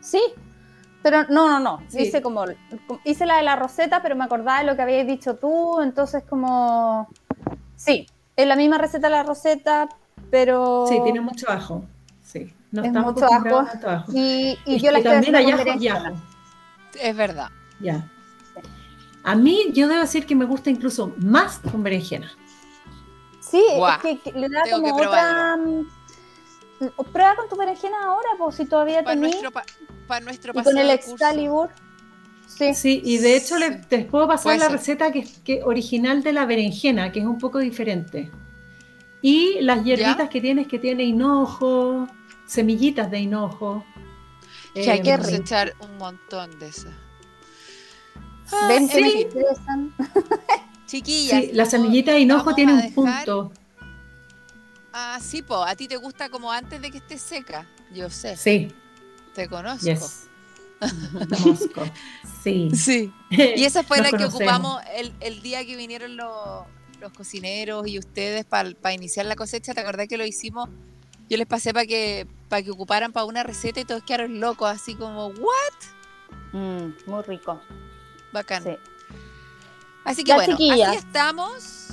[0.00, 0.20] sí,
[1.02, 2.02] pero no, no, no, Sí.
[2.02, 2.44] hice como,
[3.04, 6.22] hice la de la roseta, pero me acordaba de lo que habías dicho tú, entonces
[6.28, 7.08] como,
[7.76, 8.06] sí,
[8.36, 9.88] es la misma receta de la roseta,
[10.30, 10.86] pero...
[10.88, 11.84] Sí, tiene mucho ajo.
[12.22, 13.58] Sí, no Es estamos mucho ajo.
[13.86, 14.12] ajo.
[14.14, 16.08] Y, y Es yo la que estoy también hay haciendo ajo con y berenjena.
[16.08, 16.98] ajo.
[17.02, 17.48] Es verdad.
[17.80, 18.10] Ya.
[19.24, 22.30] A mí, yo debo decir que me gusta incluso más con berenjena.
[23.40, 25.56] Sí, es que, que le da tengo como otra.
[25.56, 25.86] mm,
[27.12, 29.30] Prueba con tu berenjena ahora, pues si todavía Para tenés.
[29.30, 29.64] nuestro, pa-
[30.06, 31.12] pa nuestro Y con el curso.
[31.12, 31.70] Excalibur.
[32.46, 32.74] Sí.
[32.74, 34.72] Sí, y de hecho les puedo pasar Puede la ser.
[34.72, 38.30] receta que, que original de la berenjena, que es un poco diferente.
[39.22, 42.06] Y las hierbitas que tienes, que tiene hinojo,
[42.46, 43.84] semillitas de hinojo.
[44.74, 46.92] Que hay que cosechar un montón de esas.
[48.68, 49.94] Ven que en me fin, interesan.
[50.86, 51.44] Chiquillas.
[51.44, 53.52] Sí, la semillita de hinojo tiene un dejar- punto.
[54.92, 55.64] Ah, sí, po.
[55.64, 57.66] A ti te gusta como antes de que esté seca.
[57.92, 58.72] Yo sé, Sí,
[59.34, 59.84] te conozco.
[59.86, 60.24] yes.
[61.44, 61.82] Mosco.
[62.42, 62.70] Sí.
[62.74, 63.12] Sí.
[63.30, 64.34] Y esa fue Nos la que conocemos.
[64.54, 66.66] ocupamos el, el día que vinieron los,
[67.00, 69.74] los cocineros y ustedes para iniciar la cosecha.
[69.74, 70.68] ¿Te acordás que lo hicimos?
[71.30, 74.68] Yo les pasé para que, para que ocuparan para una receta y todos quedaron locos,
[74.68, 76.52] así como, ¿what?
[76.52, 77.60] Mm, muy rico.
[78.34, 78.62] Bacán.
[78.62, 78.76] Sí.
[80.04, 80.88] Así que Ya, bueno, chiquillas.
[80.90, 81.88] así estamos.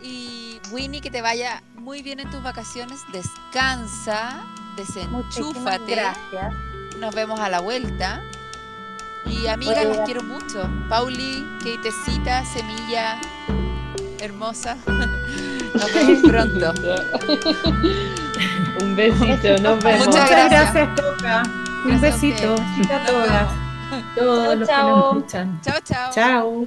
[0.00, 3.00] Y Winnie, que te vaya muy bien en tus vacaciones.
[3.12, 4.42] Descansa,
[4.76, 5.94] desenchúfate.
[5.94, 6.54] gracias.
[6.98, 8.22] Nos vemos a la vuelta.
[9.26, 10.04] Y las bien.
[10.04, 10.68] quiero mucho.
[10.88, 13.20] Pauli, Keitecita, Semilla,
[14.20, 14.76] hermosa.
[15.74, 16.72] Nos vemos pronto.
[18.82, 20.06] Un besito, nos vemos.
[20.06, 20.74] Muchas Muchas gracias.
[20.74, 21.42] gracias, Toca.
[21.86, 22.90] Un a besito ustedes.
[22.90, 23.61] a todas.
[24.16, 24.96] Todos los que Chao.
[24.96, 25.60] nos escuchan.
[25.62, 26.10] Chao, chao.
[26.12, 26.66] Chao.